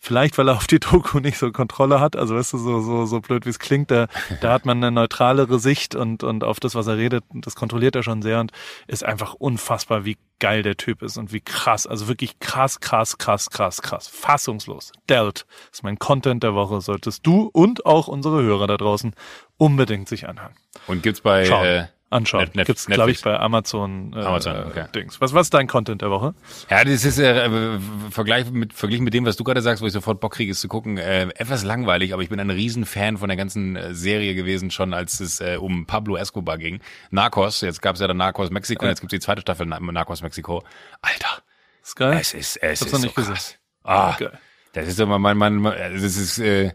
[0.06, 2.16] Vielleicht, weil er auf die Doku nicht so Kontrolle hat.
[2.16, 4.06] Also weißt du, so, so, so blöd wie es klingt, da,
[4.40, 7.96] da hat man eine neutralere Sicht und, und auf das, was er redet, das kontrolliert
[7.96, 8.52] er schon sehr und
[8.86, 13.18] ist einfach unfassbar, wie geil der Typ ist und wie krass, also wirklich krass, krass,
[13.18, 14.08] krass, krass, krass.
[14.08, 14.92] Fassungslos.
[15.10, 16.82] Delt ist mein Content der Woche.
[16.82, 19.16] Solltest du und auch unsere Hörer da draußen
[19.58, 20.54] unbedingt sich anhören.
[20.86, 22.50] Und gibt's bei, äh, anschauen.
[22.54, 24.86] Net, Gibt's, glaube ich, bei Amazon, äh, Amazon okay.
[24.94, 25.20] Dings.
[25.22, 26.34] Was, was ist dein Content der Woche?
[26.70, 27.80] Ja, das ist äh,
[28.10, 30.62] Vergleich mit, verglichen mit dem, was du gerade sagst, wo ich sofort Bock kriege, ist
[30.62, 34.36] zu gucken, äh, etwas langweilig, aber ich bin ein Riesenfan von der ganzen äh, Serie
[34.36, 36.80] gewesen, schon als es äh, um Pablo Escobar ging.
[37.12, 38.92] Narcos, jetzt gab's ja dann Narcos Mexiko, ja.
[38.92, 40.64] jetzt gibt's die zweite Staffel Narcos Mexiko.
[41.02, 41.44] Alter.
[41.82, 42.18] Ist geil.
[42.20, 43.58] Es ist, es Hab's ist nicht so krass.
[43.84, 44.32] Ah, geil.
[44.74, 46.72] das ist immer mein, mein, mein das ist, äh,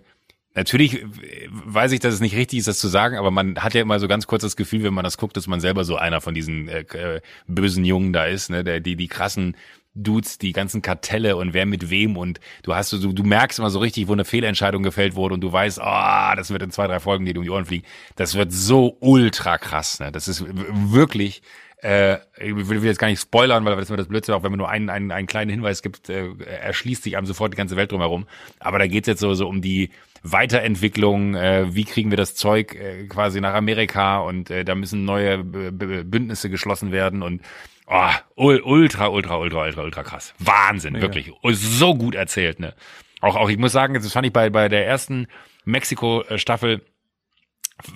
[0.61, 1.02] Natürlich
[1.48, 3.98] weiß ich, dass es nicht richtig ist, das zu sagen, aber man hat ja immer
[3.98, 6.34] so ganz kurz das Gefühl, wenn man das guckt, dass man selber so einer von
[6.34, 9.56] diesen äh, äh, bösen Jungen da ist, ne, der die die krassen
[9.94, 13.70] Dudes, die ganzen Kartelle und wer mit wem und du hast so, du merkst immer
[13.70, 16.70] so richtig, wo eine Fehlentscheidung gefällt wurde und du weißt, ah, oh, das wird in
[16.70, 17.86] zwei, drei Folgen dir um die Ohren fliegen.
[18.16, 20.12] Das wird so ultra krass, ne?
[20.12, 21.40] Das ist wirklich
[21.82, 24.58] äh, ich will jetzt gar nicht spoilern, weil das mir das Blödsinn, auch wenn man
[24.58, 27.90] nur einen, einen, einen kleinen Hinweis gibt, äh, erschließt sich einem sofort die ganze Welt
[27.90, 28.26] drumherum.
[28.58, 29.88] Aber da geht's jetzt so, so um die
[30.22, 35.04] Weiterentwicklung, äh, wie kriegen wir das Zeug äh, quasi nach Amerika und äh, da müssen
[35.04, 37.42] neue B B Bündnisse geschlossen werden und
[37.86, 40.34] oh, ultra, ultra, ultra, ultra, ultra krass.
[40.38, 41.02] Wahnsinn, Mega.
[41.02, 41.32] wirklich.
[41.42, 42.74] So gut erzählt, ne?
[43.20, 45.26] Auch, auch, ich muss sagen, das fand ich bei, bei der ersten
[45.64, 46.82] Mexiko-Staffel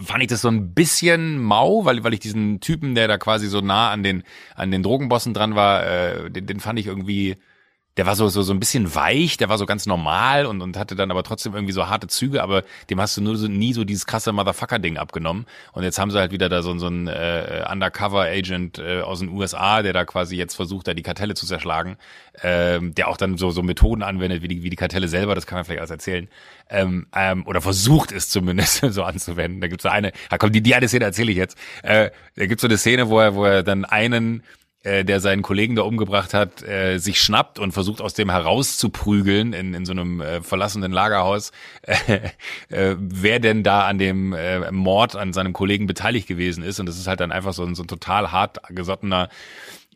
[0.03, 3.49] fand ich das so ein bisschen mau, weil, weil ich diesen Typen, der da quasi
[3.49, 4.23] so nah an den,
[4.55, 7.37] an den Drogenbossen dran war, äh, den, den fand ich irgendwie,
[7.97, 10.77] der war so, so, so ein bisschen weich, der war so ganz normal und, und
[10.77, 13.73] hatte dann aber trotzdem irgendwie so harte Züge, aber dem hast du nur so, nie
[13.73, 15.47] so dieses krasse Motherfucker-Ding abgenommen.
[15.73, 19.29] Und jetzt haben sie halt wieder da so, so einen äh, Undercover-Agent äh, aus den
[19.29, 21.97] USA, der da quasi jetzt versucht, da die Kartelle zu zerschlagen,
[22.43, 25.47] ähm, der auch dann so, so Methoden anwendet, wie die, wie die Kartelle selber, das
[25.47, 26.29] kann man vielleicht alles erzählen.
[26.71, 29.61] Ähm, ähm, oder versucht es zumindest so anzuwenden.
[29.61, 31.57] Da gibt's so eine, ah, komm, die, die eine Szene erzähle ich jetzt.
[31.85, 34.43] Äh, da gibt's so eine Szene, wo er, wo er dann einen
[34.85, 39.53] äh, der seinen Kollegen da umgebracht hat, äh, sich schnappt und versucht aus dem herauszuprügeln
[39.53, 42.31] in, in so einem äh, verlassenen Lagerhaus, äh,
[42.69, 46.81] äh, wer denn da an dem äh, Mord an seinem Kollegen beteiligt gewesen ist.
[46.81, 49.29] Und das ist halt dann einfach so ein, so ein total hart gesottener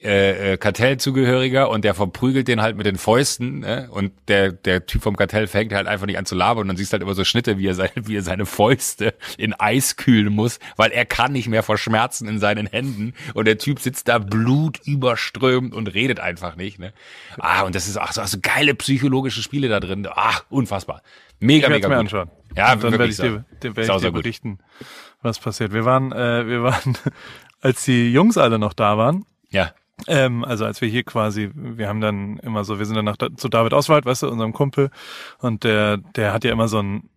[0.01, 3.89] äh, äh, Kartellzugehöriger und der verprügelt den halt mit den Fäusten ne?
[3.91, 6.77] und der der Typ vom Kartell fängt halt einfach nicht an zu labern und dann
[6.77, 10.33] siehst halt immer so Schnitte, wie er seine wie er seine Fäuste in Eis kühlen
[10.33, 14.07] muss, weil er kann nicht mehr vor Schmerzen in seinen Händen und der Typ sitzt
[14.07, 16.79] da blutüberströmt und redet einfach nicht.
[16.79, 16.93] Ne?
[17.39, 20.07] Ah und das ist auch so, so geile psychologische Spiele da drin.
[20.09, 21.03] Ah unfassbar,
[21.41, 22.01] mega ich mega mir gut.
[22.03, 22.31] Anschauen.
[22.57, 24.61] Ja, und dann werde ich dir, dir, werd ich dir berichten,
[25.23, 25.73] was passiert.
[25.73, 26.97] Wir waren äh, wir waren
[27.61, 29.25] als die Jungs alle noch da waren.
[29.51, 29.73] Ja
[30.07, 33.17] ähm, also als wir hier quasi, wir haben dann immer so, wir sind dann nach,
[33.17, 34.91] zu David Oswald, weißt du, unserem Kumpel,
[35.39, 37.11] und der, der hat ja immer so ein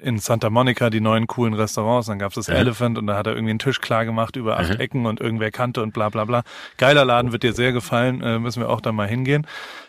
[0.00, 2.54] in Santa Monica die neuen coolen Restaurants, dann gab's das ja.
[2.54, 4.80] Elephant und da hat er irgendwie einen Tisch klar gemacht über acht mhm.
[4.80, 6.42] Ecken und irgendwer kannte und bla bla bla.
[6.76, 9.46] Geiler Laden, wird dir sehr gefallen, äh, müssen wir auch da mal hingehen.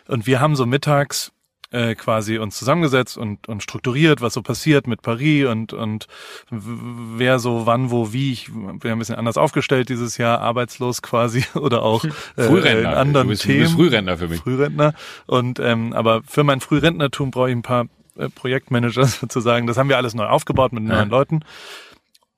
[0.08, 1.32] Und wir haben so mittags
[1.70, 6.06] äh, quasi uns zusammengesetzt und, und strukturiert, was so passiert mit Paris und, und
[6.50, 8.32] wer so wann, wo, wie.
[8.32, 12.04] Ich bin ein bisschen anders aufgestellt dieses Jahr, arbeitslos quasi oder auch
[12.36, 13.58] äh, in anderen du bist, Themen.
[13.58, 14.40] Du bist Frührentner für mich.
[14.40, 14.94] Frührentner.
[15.26, 17.86] Und ähm, aber für mein Frührentnertum brauche ich ein paar
[18.16, 19.66] äh, Projektmanager sozusagen.
[19.66, 20.96] Das haben wir alles neu aufgebaut mit ja.
[20.96, 21.40] neuen Leuten.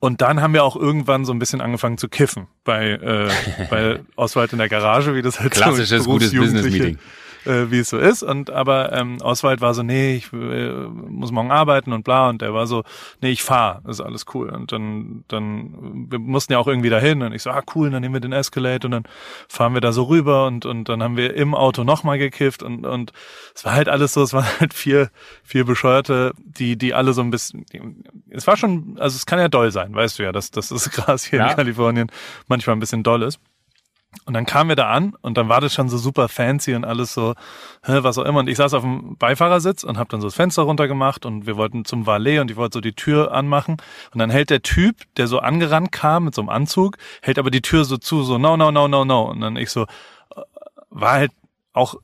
[0.01, 3.29] Und dann haben wir auch irgendwann so ein bisschen angefangen zu kiffen bei, äh,
[3.69, 6.97] bei Oswald in der Garage, wie das halt Klassisches so gutes Business-Meeting
[7.45, 8.23] äh, wie es so ist.
[8.23, 12.29] Und aber ähm, Oswald war so, nee, ich äh, muss morgen arbeiten und bla.
[12.29, 12.83] Und der war so,
[13.21, 14.49] nee, ich fahr, ist alles cool.
[14.49, 17.21] Und dann, dann, wir mussten ja auch irgendwie dahin.
[17.21, 19.03] Und ich so, ah cool, dann nehmen wir den Escalade und dann
[19.47, 22.85] fahren wir da so rüber und und dann haben wir im Auto nochmal gekifft und
[22.85, 23.11] und
[23.55, 25.09] es war halt alles so, es waren halt vier
[25.43, 27.81] vier Bescheuerte, die die alle so ein bisschen, die,
[28.29, 30.89] es war schon, also es kann ja doll sein, weißt du ja, dass dass das
[30.91, 31.49] Gras hier ja.
[31.49, 32.11] in Kalifornien
[32.47, 33.39] manchmal ein bisschen doll ist.
[34.25, 36.83] Und dann kamen wir da an und dann war das schon so super fancy und
[36.83, 37.35] alles so,
[37.83, 38.39] was auch immer.
[38.39, 41.57] Und ich saß auf dem Beifahrersitz und habe dann so das Fenster runtergemacht und wir
[41.57, 43.77] wollten zum Valet und ich wollte so die Tür anmachen.
[44.11, 47.51] Und dann hält der Typ, der so angerannt kam mit so einem Anzug, hält aber
[47.51, 49.23] die Tür so zu, so no, no, no, no, no.
[49.29, 50.41] Und dann ich so, äh,
[50.89, 51.31] war halt
[51.73, 51.95] auch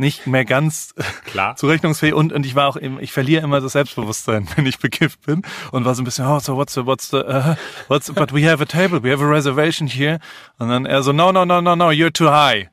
[0.00, 0.94] nicht mehr ganz
[1.26, 1.54] Klar.
[1.54, 5.24] zurechnungsfähig und, und ich war auch, im, ich verliere immer das Selbstbewusstsein, wenn ich bekifft
[5.26, 7.54] bin und war so ein bisschen, oh, so what's the, what's the, uh,
[7.88, 10.18] what's, but we have a table, we have a reservation here.
[10.58, 12.68] Und dann er so, no, no, no, no, no, you're too high.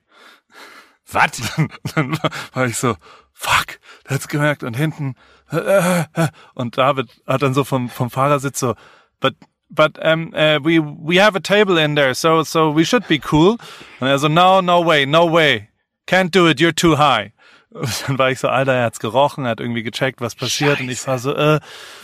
[1.11, 1.32] Was?
[1.95, 2.17] dann
[2.53, 2.95] war ich so,
[3.34, 5.15] fuck, der hat's gemerkt und hinten,
[5.51, 8.75] äh, äh, und David hat dann so vom, vom Fahrersitz so,
[9.19, 9.36] but,
[9.69, 13.19] but um, uh, we, we have a table in there, so, so we should be
[13.32, 13.57] cool.
[13.99, 15.69] Und er so, no, no way, no way.
[16.08, 17.34] Can't do it, you're too high.
[17.70, 20.78] Und dann war ich so, Alter, er hat's gerochen, er hat irgendwie gecheckt, was passiert.
[20.78, 20.84] Scheiße.
[20.84, 21.60] Und ich war so, äh,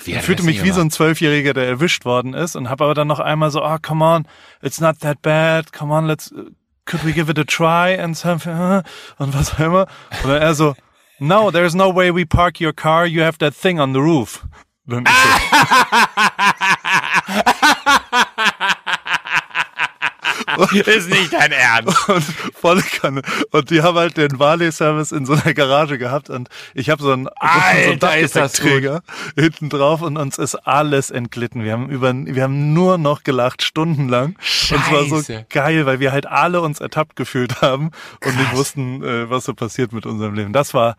[0.05, 3.07] ich fühlte mich wie so ein Zwölfjähriger, der erwischt worden ist und habe aber dann
[3.07, 4.27] noch einmal so, oh, come on,
[4.61, 6.33] it's not that bad, come on, let's,
[6.85, 8.83] could we give it a try and something, uh,
[9.17, 9.87] und was auch immer.
[10.23, 10.75] Und dann er so,
[11.19, 14.45] no, there's no way we park your car, you have that thing on the roof.
[14.85, 15.57] Und ich so,
[20.71, 22.09] ist nicht dein Ernst.
[22.09, 22.23] Und
[22.53, 23.21] volle Kanne.
[23.51, 27.11] Und die haben halt den Varley-Service in so einer Garage gehabt und ich habe so
[27.11, 29.03] einen, Alter, so einen Dachgepäckträger
[29.35, 31.63] hinten drauf und uns ist alles entglitten.
[31.63, 34.35] Wir haben über, wir haben nur noch gelacht, stundenlang.
[34.39, 34.75] Scheiße.
[34.75, 37.91] Und es war so geil, weil wir halt alle uns ertappt gefühlt haben
[38.23, 40.53] und nicht wussten, äh, was so passiert mit unserem Leben.
[40.53, 40.95] Das war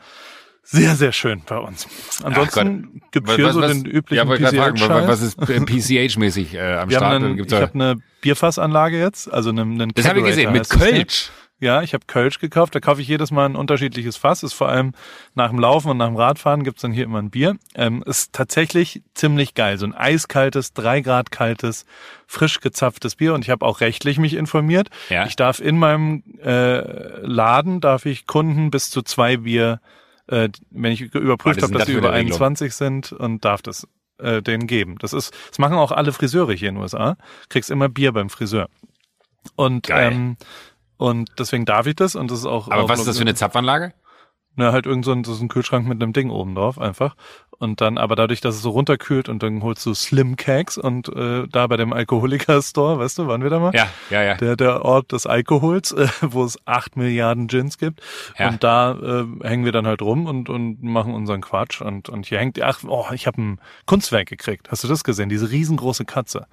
[0.65, 1.87] sehr, sehr schön bei uns.
[2.23, 4.81] Ansonsten gibt es hier so den üblichen ja, PCH.
[4.81, 7.23] Fragen, was ist PCH-mäßig äh, am Wir Start?
[7.23, 11.31] einen, ich habe eine Bierfassanlage jetzt, also einen, einen das habe ich gesehen, mit Kölsch.
[11.61, 12.75] Ja, ich habe Kölsch gekauft.
[12.75, 14.43] Da kaufe ich jedes Mal ein unterschiedliches Fass.
[14.43, 14.93] Ist vor allem
[15.35, 17.57] nach dem Laufen und nach dem Radfahren gibt's dann hier immer ein Bier.
[17.75, 19.79] Ähm, ist tatsächlich ziemlich geil.
[19.79, 21.87] So ein eiskaltes, drei Grad kaltes,
[22.27, 23.35] frisch gezapftes Bier.
[23.35, 24.91] Und ich habe auch rechtlich mich informiert.
[25.09, 25.27] Ja.
[25.27, 29.81] Ich darf in meinem äh, Laden, darf ich Kunden bis zu zwei Bier,
[30.29, 32.41] äh, wenn ich überprüft habe, dass das sie über eine Regelung?
[32.41, 33.87] 21 sind und darf das
[34.18, 34.97] äh, denen geben.
[35.01, 37.16] Das ist, das machen auch alle Friseure hier in den USA.
[37.49, 38.68] Kriegst immer Bier beim Friseur.
[39.57, 40.12] Und Geil.
[40.12, 40.37] ähm,
[40.97, 42.68] und deswegen darf ich das und das ist auch.
[42.68, 43.93] Aber auch was ist das für eine Zapfanlage?
[44.57, 47.16] Na, halt irgend so ein, so ein Kühlschrank mit einem Ding oben drauf einfach.
[47.59, 51.09] Und dann, aber dadurch, dass es so runterkühlt und dann holst du Slim Cakes und
[51.09, 53.75] äh, da bei dem Alkoholiker Store, weißt du, waren wir da mal?
[53.75, 54.35] Ja, ja, ja.
[54.35, 58.01] Der, der Ort des Alkohols, äh, wo es acht Milliarden Gins gibt.
[58.39, 58.49] Ja.
[58.49, 61.81] Und da äh, hängen wir dann halt rum und, und machen unseren Quatsch.
[61.81, 64.71] Und, und hier hängt, ach, oh, ich habe ein Kunstwerk gekriegt.
[64.71, 65.29] Hast du das gesehen?
[65.29, 66.47] Diese riesengroße Katze.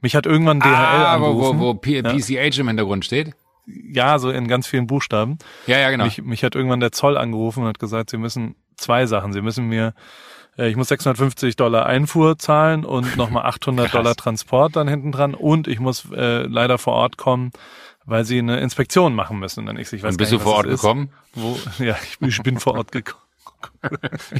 [0.00, 1.60] Mich hat irgendwann DHL ah, wo, angerufen.
[1.60, 3.34] wo, wo P PCH im Hintergrund steht.
[3.66, 5.38] Ja, so in ganz vielen Buchstaben.
[5.66, 6.04] Ja, ja, genau.
[6.04, 9.32] Mich, mich hat irgendwann der Zoll angerufen und hat gesagt, sie müssen zwei Sachen.
[9.32, 9.94] Sie müssen mir,
[10.56, 13.92] äh, ich muss 650 Dollar Einfuhr zahlen und nochmal 800 Krass.
[13.92, 17.50] Dollar Transport dann hinten dran und ich muss äh, leider vor Ort kommen,
[18.04, 19.60] weil sie eine Inspektion machen müssen.
[19.60, 21.10] Und dann ich, ich weiß Und bist gar du nicht, vor Ort gekommen?
[21.34, 23.25] Wo, ja, ich, ich bin vor Ort gekommen.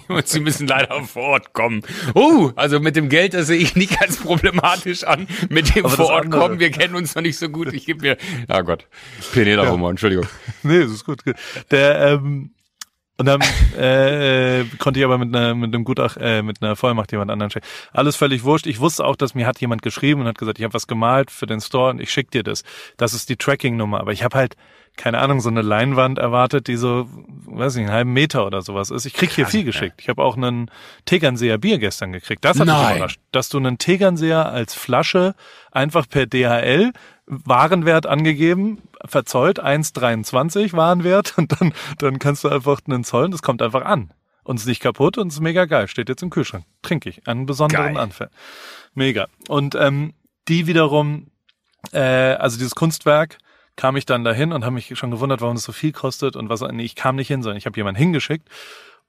[0.09, 1.83] Und Sie müssen leider vor Ort kommen.
[2.15, 5.27] Oh, also mit dem Geld, das sehe ich nicht als problematisch an.
[5.49, 7.73] Mit dem Aber vor Ort andere- kommen, wir kennen uns noch nicht so gut.
[7.73, 8.17] Ich gebe mir,
[8.49, 8.87] ah Gott,
[9.35, 10.27] Humor, Entschuldigung.
[10.63, 11.25] Nee, das ist gut.
[11.25, 11.37] gut.
[11.71, 12.51] Der, ähm,
[13.19, 13.41] und dann
[13.79, 17.31] äh, äh, konnte ich aber mit einer mit einem Gutach äh, mit einer Vollmacht jemand
[17.31, 17.65] anderen schicken.
[17.93, 18.67] Alles völlig wurscht.
[18.67, 21.31] Ich wusste auch, dass mir hat jemand geschrieben und hat gesagt, ich habe was gemalt
[21.31, 22.63] für den Store und ich schick dir das.
[22.99, 24.01] Das ist die Tracking-Nummer.
[24.01, 24.57] Aber ich habe halt
[24.97, 27.09] keine Ahnung so eine Leinwand erwartet, die so,
[27.47, 29.05] weiß nicht, einen halben Meter oder sowas ist.
[29.05, 30.01] Ich krieg hier viel geschickt.
[30.01, 30.71] Ich habe auch einen
[31.05, 32.45] Tegernseer Bier gestern gekriegt.
[32.45, 32.97] Das hat mich Nein.
[32.97, 35.35] überrascht, dass du einen Tegernseer als Flasche
[35.71, 36.93] einfach per DHL
[37.27, 43.63] Warenwert angegeben, verzollt 1,23 Warenwert und dann, dann kannst du einfach einen zollen, das kommt
[43.63, 44.13] einfach an.
[44.45, 45.89] Und ist nicht kaputt und ist mega geil.
[45.89, 46.65] Steht jetzt im Kühlschrank.
[46.83, 47.27] Trinke ich.
[47.27, 47.97] Einen besonderen Geil.
[47.97, 48.31] Anfall.
[48.95, 49.27] Mega.
[49.49, 50.15] Und ähm,
[50.47, 51.33] die wiederum,
[51.93, 53.39] äh, also dieses Kunstwerk,
[53.77, 56.49] kam ich dann dahin und habe mich schon gewundert, warum das so viel kostet und
[56.49, 56.61] was.
[56.63, 58.49] Nee, ich kam nicht hin, sondern ich habe jemanden hingeschickt.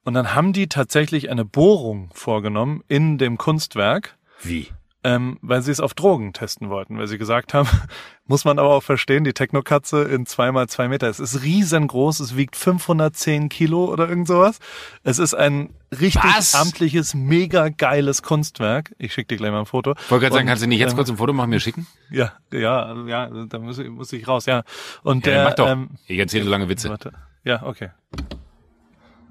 [0.04, 4.68] Und dann haben die tatsächlich eine Bohrung vorgenommen in dem Kunstwerk Wie?
[5.04, 7.68] Ähm, weil sie es auf Drogen testen wollten, weil sie gesagt haben,
[8.26, 12.20] muss man aber auch verstehen, die Technokatze in zwei mal zwei Meter, es ist riesengroß,
[12.20, 14.58] es wiegt 510 Kilo oder irgend sowas.
[15.04, 16.54] Es ist ein richtig Was?
[16.54, 18.94] amtliches, mega geiles Kunstwerk.
[18.98, 19.92] Ich schicke dir gleich mal ein Foto.
[19.92, 21.86] Ich wollte gerade sagen, kannst du nicht jetzt ähm, kurz ein Foto machen, mir schicken?
[22.10, 24.64] Ja, ja, ja, da muss ich, muss ich raus, ja.
[25.04, 25.68] Und Ja, der, mach doch.
[25.68, 26.90] Ähm, ich erzähle so lange Witze.
[26.90, 27.12] warte.
[27.44, 27.90] Ja, okay.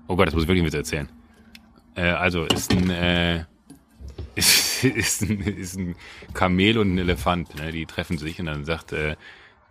[0.07, 1.09] Oh Gott, das muss ich wirklich einen Witz erzählen.
[1.95, 3.43] Äh, also, ist ein, äh,
[4.37, 5.95] ist, ist, ein, ist ein
[6.33, 7.55] Kamel und ein Elefant.
[7.55, 7.71] Ne?
[7.71, 9.15] Die treffen sich und dann sagt äh,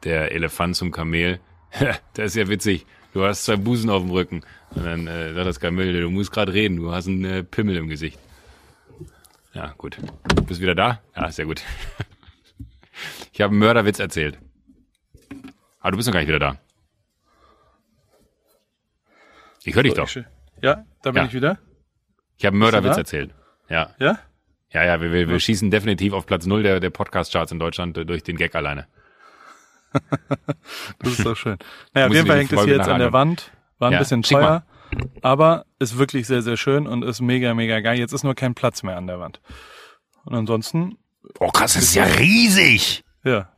[0.05, 1.41] der Elefant zum Kamel,
[2.15, 4.43] das ist ja witzig, du hast zwei Busen auf dem Rücken.
[4.71, 7.77] Und dann äh, sagt das Kamel, du musst gerade reden, du hast einen äh, Pimmel
[7.77, 8.19] im Gesicht.
[9.55, 9.97] Ja, gut.
[10.47, 11.01] Bist wieder da?
[11.17, 11.63] Ja, sehr gut.
[13.35, 14.39] Ich habe einen Mörderwitz erzählt.
[15.81, 16.59] Aber du bist noch gar nicht wieder da.
[19.65, 20.09] Ich höre dich doch.
[20.63, 21.25] Ja, da bin Ja.
[21.27, 21.59] ich wieder.
[22.39, 23.35] Ich habe einen Mörderwitz erzählt.
[23.69, 23.95] Ja.
[23.99, 24.19] Ja?
[24.77, 27.97] Ja, ja, wir, wir, wir schießen definitiv auf Platz null der, der Podcast-Charts in Deutschland
[27.97, 28.87] äh, durch den Gag alleine.
[30.99, 31.57] Das ist doch schön.
[31.95, 33.53] Naja, auf jeden Fall hängt es hier jetzt an der Wand.
[33.79, 34.67] War ein Ja, bisschen teuer,
[35.23, 37.99] aber ist wirklich sehr, sehr schön und ist mega, mega geil.
[37.99, 39.41] Jetzt ist nur kein Platz mehr an der Wand.
[40.27, 40.99] Und ansonsten,
[41.39, 43.03] Oh krass, das ist ja riesig.
[43.25, 43.51] ja.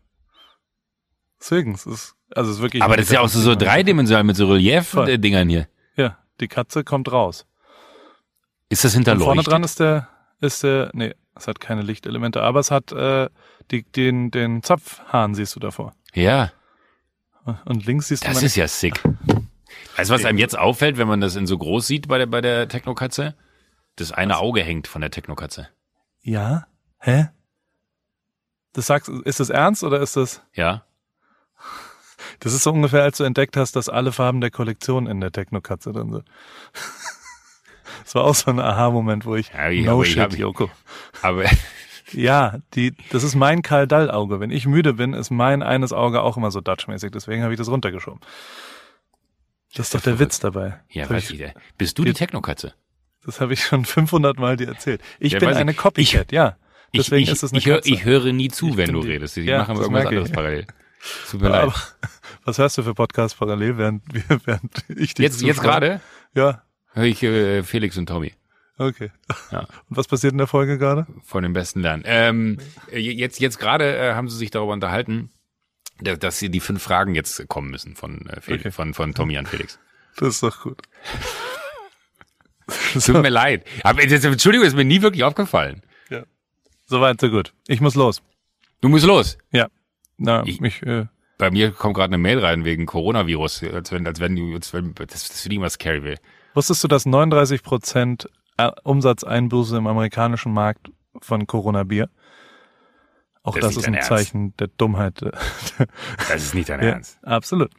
[1.40, 2.82] Deswegen, es ist, also es ist wirklich.
[2.84, 4.46] Aber das ist ja auch so, so dreidimensional mit so.
[4.48, 5.66] Relief-Dingern hier.
[5.96, 7.44] Ja, die Katze kommt raus.
[8.68, 10.08] Ist das Und vorne dran ist der,
[10.40, 13.28] ist der, nee, es hat keine Lichtelemente, aber es hat äh,
[13.70, 15.94] die, den, den Zapfhahn siehst du davor.
[16.14, 16.52] Ja,
[17.64, 19.02] Und links siehst du das ist ja sick.
[19.96, 22.26] Weißt du, was einem jetzt auffällt, wenn man das in so groß sieht bei der,
[22.26, 23.34] bei der Technokatze?
[23.96, 25.68] Das eine Auge hängt von der Technokatze.
[26.22, 26.66] Ja?
[26.98, 27.28] Hä?
[28.72, 30.42] Das sagst, ist das ernst oder ist das?
[30.54, 30.84] Ja?
[32.40, 35.32] Das ist so ungefähr, als du entdeckt hast, dass alle Farben der Kollektion in der
[35.32, 36.24] Technokatze drin sind.
[38.04, 40.34] Das war auch so ein Aha-Moment, wo ich, Ja, ich- no aber ich shit, hab-
[40.34, 40.70] Joko.
[41.22, 41.44] Aber
[42.12, 44.40] Ja, die, das ist mein Karl Dall Auge.
[44.40, 47.10] Wenn ich müde bin, ist mein eines Auge auch immer so Dutch-mäßig.
[47.10, 48.20] Deswegen habe ich das runtergeschoben.
[49.74, 50.80] Das ist doch der Witz dabei.
[50.88, 51.44] Ja, weiß ich.
[51.76, 52.74] Bist du die Technokatze?
[53.24, 55.02] Das habe ich schon 500 Mal dir erzählt.
[55.18, 56.56] Ich ja, bin eine Copycat, ja.
[56.96, 59.02] Deswegen ich, ich, ist es eine ich, hör, ich höre nie zu, ich wenn du
[59.02, 59.36] die, redest.
[59.36, 60.66] Ich ja, mache immer irgendwas anderes parallel.
[61.30, 61.72] Tut mir leid.
[62.44, 64.02] was hörst du für Podcasts parallel, während,
[64.46, 66.00] während ich die Jetzt, jetzt gerade?
[66.34, 66.62] Ja.
[66.92, 68.32] Höre ich äh, Felix und Tommy.
[68.78, 69.10] Okay.
[69.50, 69.60] Ja.
[69.60, 71.06] Und was passiert in der Folge gerade?
[71.24, 72.04] Von dem besten lernen.
[72.06, 72.58] Ähm,
[72.92, 75.30] jetzt jetzt gerade äh, haben sie sich darüber unterhalten,
[76.00, 78.70] dass, dass sie die fünf Fragen jetzt kommen müssen von, äh, Felix, okay.
[78.70, 79.80] von, von Tommy an Felix.
[80.16, 80.82] Das ist doch gut.
[82.92, 83.66] Tut mir leid.
[83.82, 85.82] Aber das, Entschuldigung, ist mir nie wirklich aufgefallen.
[86.10, 86.24] Ja.
[86.86, 87.52] Soweit, so gut.
[87.66, 88.22] Ich muss los.
[88.80, 89.38] Du musst los?
[89.50, 89.68] Ja.
[90.18, 91.06] Na, ich, mich, äh,
[91.38, 94.72] bei mir kommt gerade eine Mail rein wegen Coronavirus, als wenn, als wenn du, als
[94.72, 96.18] wenn, das, das für die immer scary will.
[96.54, 100.90] Wusstest du, dass 39 Prozent äh, Umsatzeinbuße im amerikanischen Markt
[101.20, 102.10] von Corona-Bier?
[103.42, 104.08] Auch das, das ist ein Ernst.
[104.08, 105.20] Zeichen der Dummheit.
[106.28, 107.18] Das ist nicht dein ja, Ernst.
[107.24, 107.70] Absolut.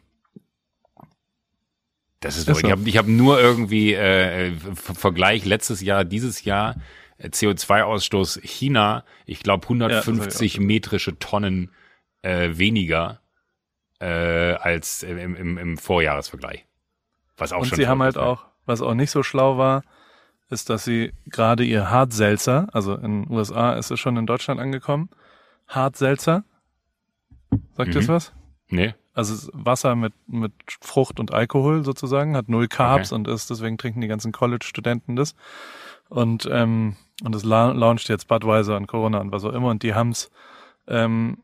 [2.20, 2.66] Das ist, ist so.
[2.66, 6.76] Ich habe ich hab nur irgendwie äh, Vergleich letztes Jahr, dieses Jahr
[7.18, 9.04] äh, CO2-Ausstoß China.
[9.26, 11.70] Ich glaube 150 ja, metrische Tonnen
[12.22, 13.20] äh, weniger
[14.00, 16.66] äh, als im, im, im Vorjahresvergleich.
[17.36, 18.26] Was auch Und schon sie haben halt war.
[18.26, 19.82] auch, was auch nicht so schlau war,
[20.48, 24.60] ist, dass sie gerade ihr Hartselzer, also in den USA ist es schon in Deutschland
[24.60, 25.10] angekommen,
[25.68, 26.44] Hartselzer,
[27.76, 27.94] sagt mhm.
[27.94, 28.32] das was?
[28.68, 28.94] Nee.
[29.12, 33.16] Also Wasser mit, mit Frucht und Alkohol sozusagen, hat null Carbs okay.
[33.16, 35.34] und ist, deswegen trinken die ganzen College-Studenten das.
[36.08, 39.94] Und, ähm, und es launcht jetzt Budweiser und Corona und was auch immer und die
[39.94, 40.30] haben's
[40.86, 41.38] ähm,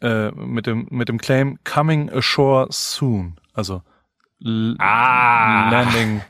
[0.00, 3.82] äh, mit dem mit dem Claim Coming Ashore Soon, also
[4.44, 5.70] ah.
[5.70, 6.22] Landing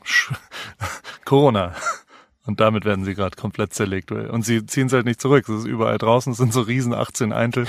[1.25, 1.73] Corona.
[2.45, 4.11] Und damit werden sie gerade komplett zerlegt.
[4.11, 5.47] Und sie ziehen es halt nicht zurück.
[5.47, 7.67] Es ist überall draußen, es sind so riesen 18 Eintel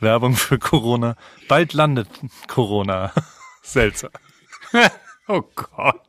[0.00, 1.16] Werbung für Corona.
[1.48, 2.08] Bald landet
[2.48, 3.12] Corona.
[3.62, 4.10] Seltsam.
[5.28, 6.00] Oh Gott.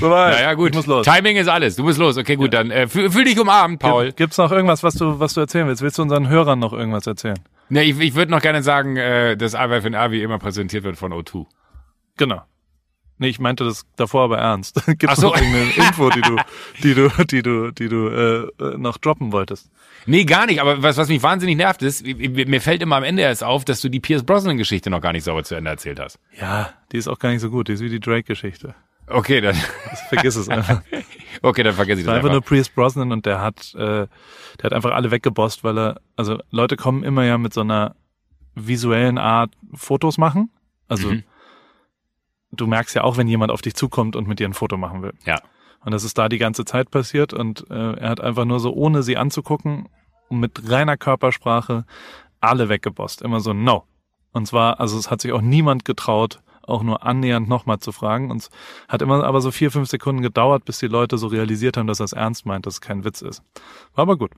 [0.00, 0.36] Soweit.
[0.36, 0.70] Naja, gut.
[0.70, 1.04] Ich muss los.
[1.04, 1.76] Timing ist alles.
[1.76, 2.16] Du musst los.
[2.16, 2.62] Okay, gut, ja.
[2.62, 4.12] dann äh, fühl, fühl dich umarmt, Paul.
[4.12, 5.82] Gibt es noch irgendwas, was du, was du erzählen willst?
[5.82, 7.38] Willst du unseren Hörern noch irgendwas erzählen?
[7.68, 11.12] Ne, ich, ich würde noch gerne sagen, äh, dass AWFNA wie immer präsentiert wird von
[11.12, 11.44] O2.
[12.18, 12.42] Genau.
[13.20, 14.80] Nee, ich meinte das davor aber ernst.
[14.86, 15.28] Gibt es so.
[15.28, 16.36] noch irgendeine Info, die du,
[16.82, 19.70] die du, die du, die du äh, äh, noch droppen wolltest?
[20.06, 20.60] Nee, gar nicht.
[20.60, 23.80] Aber was, was mich wahnsinnig nervt, ist, mir fällt immer am Ende erst auf, dass
[23.80, 26.20] du die Pierce Brosnan-Geschichte noch gar nicht sauber zu Ende erzählt hast.
[26.40, 27.68] Ja, die ist auch gar nicht so gut.
[27.68, 28.74] Die ist wie die Drake-Geschichte.
[29.08, 29.56] Okay, dann
[30.08, 30.82] vergiss es einfach.
[31.42, 32.30] okay, dann vergesse ich das einfach.
[32.30, 36.00] Einfach nur Pierce Brosnan und der hat, äh, der hat einfach alle weggebosst, weil er,
[36.14, 37.96] also Leute kommen immer ja mit so einer
[38.54, 40.50] visuellen Art Fotos machen.
[40.86, 41.24] Also mhm
[42.50, 45.02] du merkst ja auch, wenn jemand auf dich zukommt und mit dir ein Foto machen
[45.02, 45.14] will.
[45.24, 45.40] Ja.
[45.84, 48.72] Und das ist da die ganze Zeit passiert und äh, er hat einfach nur so,
[48.72, 49.88] ohne sie anzugucken,
[50.30, 51.84] mit reiner Körpersprache
[52.40, 53.22] alle weggebosst.
[53.22, 53.84] Immer so, no.
[54.32, 58.30] Und zwar, also es hat sich auch niemand getraut, auch nur annähernd nochmal zu fragen.
[58.30, 58.50] Und es
[58.88, 62.00] hat immer aber so vier, fünf Sekunden gedauert, bis die Leute so realisiert haben, dass
[62.00, 63.42] er es ernst meint, dass es kein Witz ist.
[63.94, 64.32] War aber gut.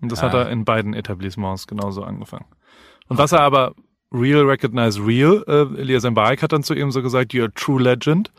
[0.00, 0.24] Und das ah.
[0.24, 2.46] hat er in beiden Etablissements genauso angefangen.
[3.08, 3.74] Und was er aber
[4.12, 5.44] Real Recognize Real.
[5.46, 8.30] Äh, Elias Mbarek hat dann zu ihm so gesagt, you're a true legend.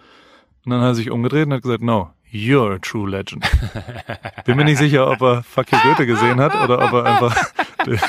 [0.66, 3.46] Und dann hat er sich umgedreht und hat gesagt, no, you're a true legend.
[4.46, 7.36] Bin mir nicht sicher, ob er Fuck you Goethe gesehen hat oder ob er einfach
[7.86, 8.00] den,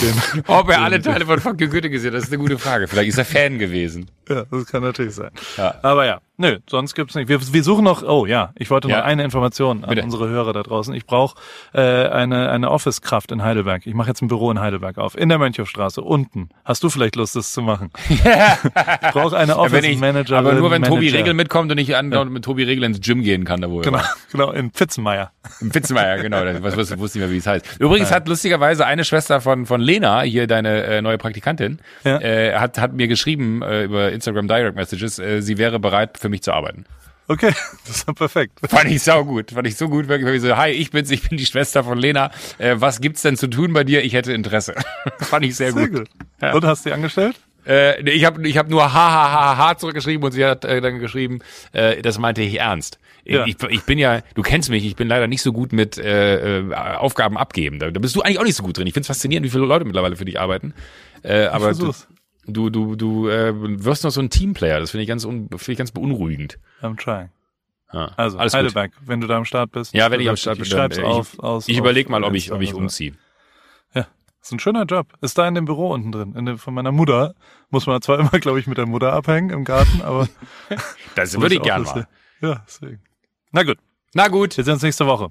[0.00, 2.42] den Ob er den, alle Teile von Fuck you Goethe gesehen hat, das ist eine
[2.42, 2.88] gute Frage.
[2.88, 4.10] Vielleicht ist er Fan gewesen.
[4.28, 5.30] Ja, das kann natürlich sein.
[5.56, 5.74] Ja.
[5.82, 7.28] Aber ja, nö, sonst gibt's nicht.
[7.28, 9.04] Wir, wir suchen noch, oh ja, ich wollte noch ja.
[9.04, 10.02] eine Information an Bitte.
[10.02, 10.94] unsere Hörer da draußen.
[10.94, 11.38] Ich brauche
[11.72, 13.86] äh, eine, eine Office-Kraft in Heidelberg.
[13.86, 16.50] Ich mache jetzt ein Büro in Heidelberg auf, in der Mönchhofstraße, unten.
[16.64, 17.90] Hast du vielleicht Lust, das zu machen?
[18.08, 18.20] ich
[19.12, 20.38] brauche eine Office-Manager.
[20.38, 20.94] Aber nur, wenn Manager.
[20.94, 22.24] Tobi Regel mitkommt und ich an, ja.
[22.24, 24.00] mit Tobi Regel ins Gym gehen kann, da wo Genau,
[24.32, 25.32] genau in Pfitzenmeier.
[25.60, 26.42] In Pfitzenmeier, genau.
[26.60, 27.78] Was, was, wusste nicht mehr, wie es heißt.
[27.78, 28.16] Übrigens ja.
[28.16, 32.92] hat lustigerweise eine Schwester von, von Lena, hier deine äh, neue Praktikantin, äh, hat, hat
[32.92, 36.52] mir geschrieben äh, über Instagram Direct Message, Messages, äh, sie wäre bereit, für mich zu
[36.52, 36.84] arbeiten.
[37.30, 37.52] Okay,
[37.86, 38.58] das ist perfekt.
[38.68, 39.52] Fand ich sau gut.
[39.52, 42.32] Fand ich so gut, wirklich so, hi, ich bin's, ich bin die Schwester von Lena.
[42.58, 44.02] Äh, was gibt's denn zu tun bei dir?
[44.02, 44.74] Ich hätte Interesse.
[45.18, 45.98] Fand ich sehr, sehr gut.
[45.98, 46.08] gut.
[46.42, 46.54] Ja.
[46.54, 47.36] Und hast du die angestellt?
[47.66, 50.80] Äh, ich habe ich hab nur ha ha ha ha zurückgeschrieben und sie hat äh,
[50.80, 51.40] dann geschrieben,
[51.72, 52.98] äh, das meinte ich ernst.
[53.24, 53.44] Ja.
[53.46, 56.58] Ich, ich bin ja, du kennst mich, ich bin leider nicht so gut mit äh,
[56.58, 57.78] äh, Aufgaben abgeben.
[57.78, 58.88] Da, da bist du eigentlich auch nicht so gut drin.
[58.88, 60.74] Ich find's faszinierend, wie viele Leute mittlerweile für dich arbeiten.
[61.22, 61.92] Äh, aber du,
[62.52, 63.52] Du, du, du äh,
[63.84, 64.80] wirst noch so ein Teamplayer.
[64.80, 66.58] Das finde ich ganz, finde ich ganz beunruhigend.
[66.82, 67.30] I'm trying.
[67.92, 69.08] Ja, also alles Heidelberg, gut.
[69.08, 69.94] wenn du da am Start bist.
[69.94, 72.52] Ja, wenn ich am Start bin, dann, auf, ich, aus, ich überlege mal, ob ich,
[72.52, 73.14] ob ich umziehe.
[73.94, 74.06] Ja,
[74.40, 75.08] ist ein schöner Job.
[75.20, 76.34] Ist da in dem Büro unten drin.
[76.36, 77.34] In dem, von meiner Mutter
[77.70, 80.28] muss man zwar immer, glaube ich, mit der Mutter abhängen im Garten, aber
[81.16, 82.06] das würde ich gern mal.
[82.40, 83.00] Ja, deswegen.
[83.50, 83.78] Na gut.
[84.14, 84.56] Na gut.
[84.56, 85.30] Wir sehen uns nächste Woche.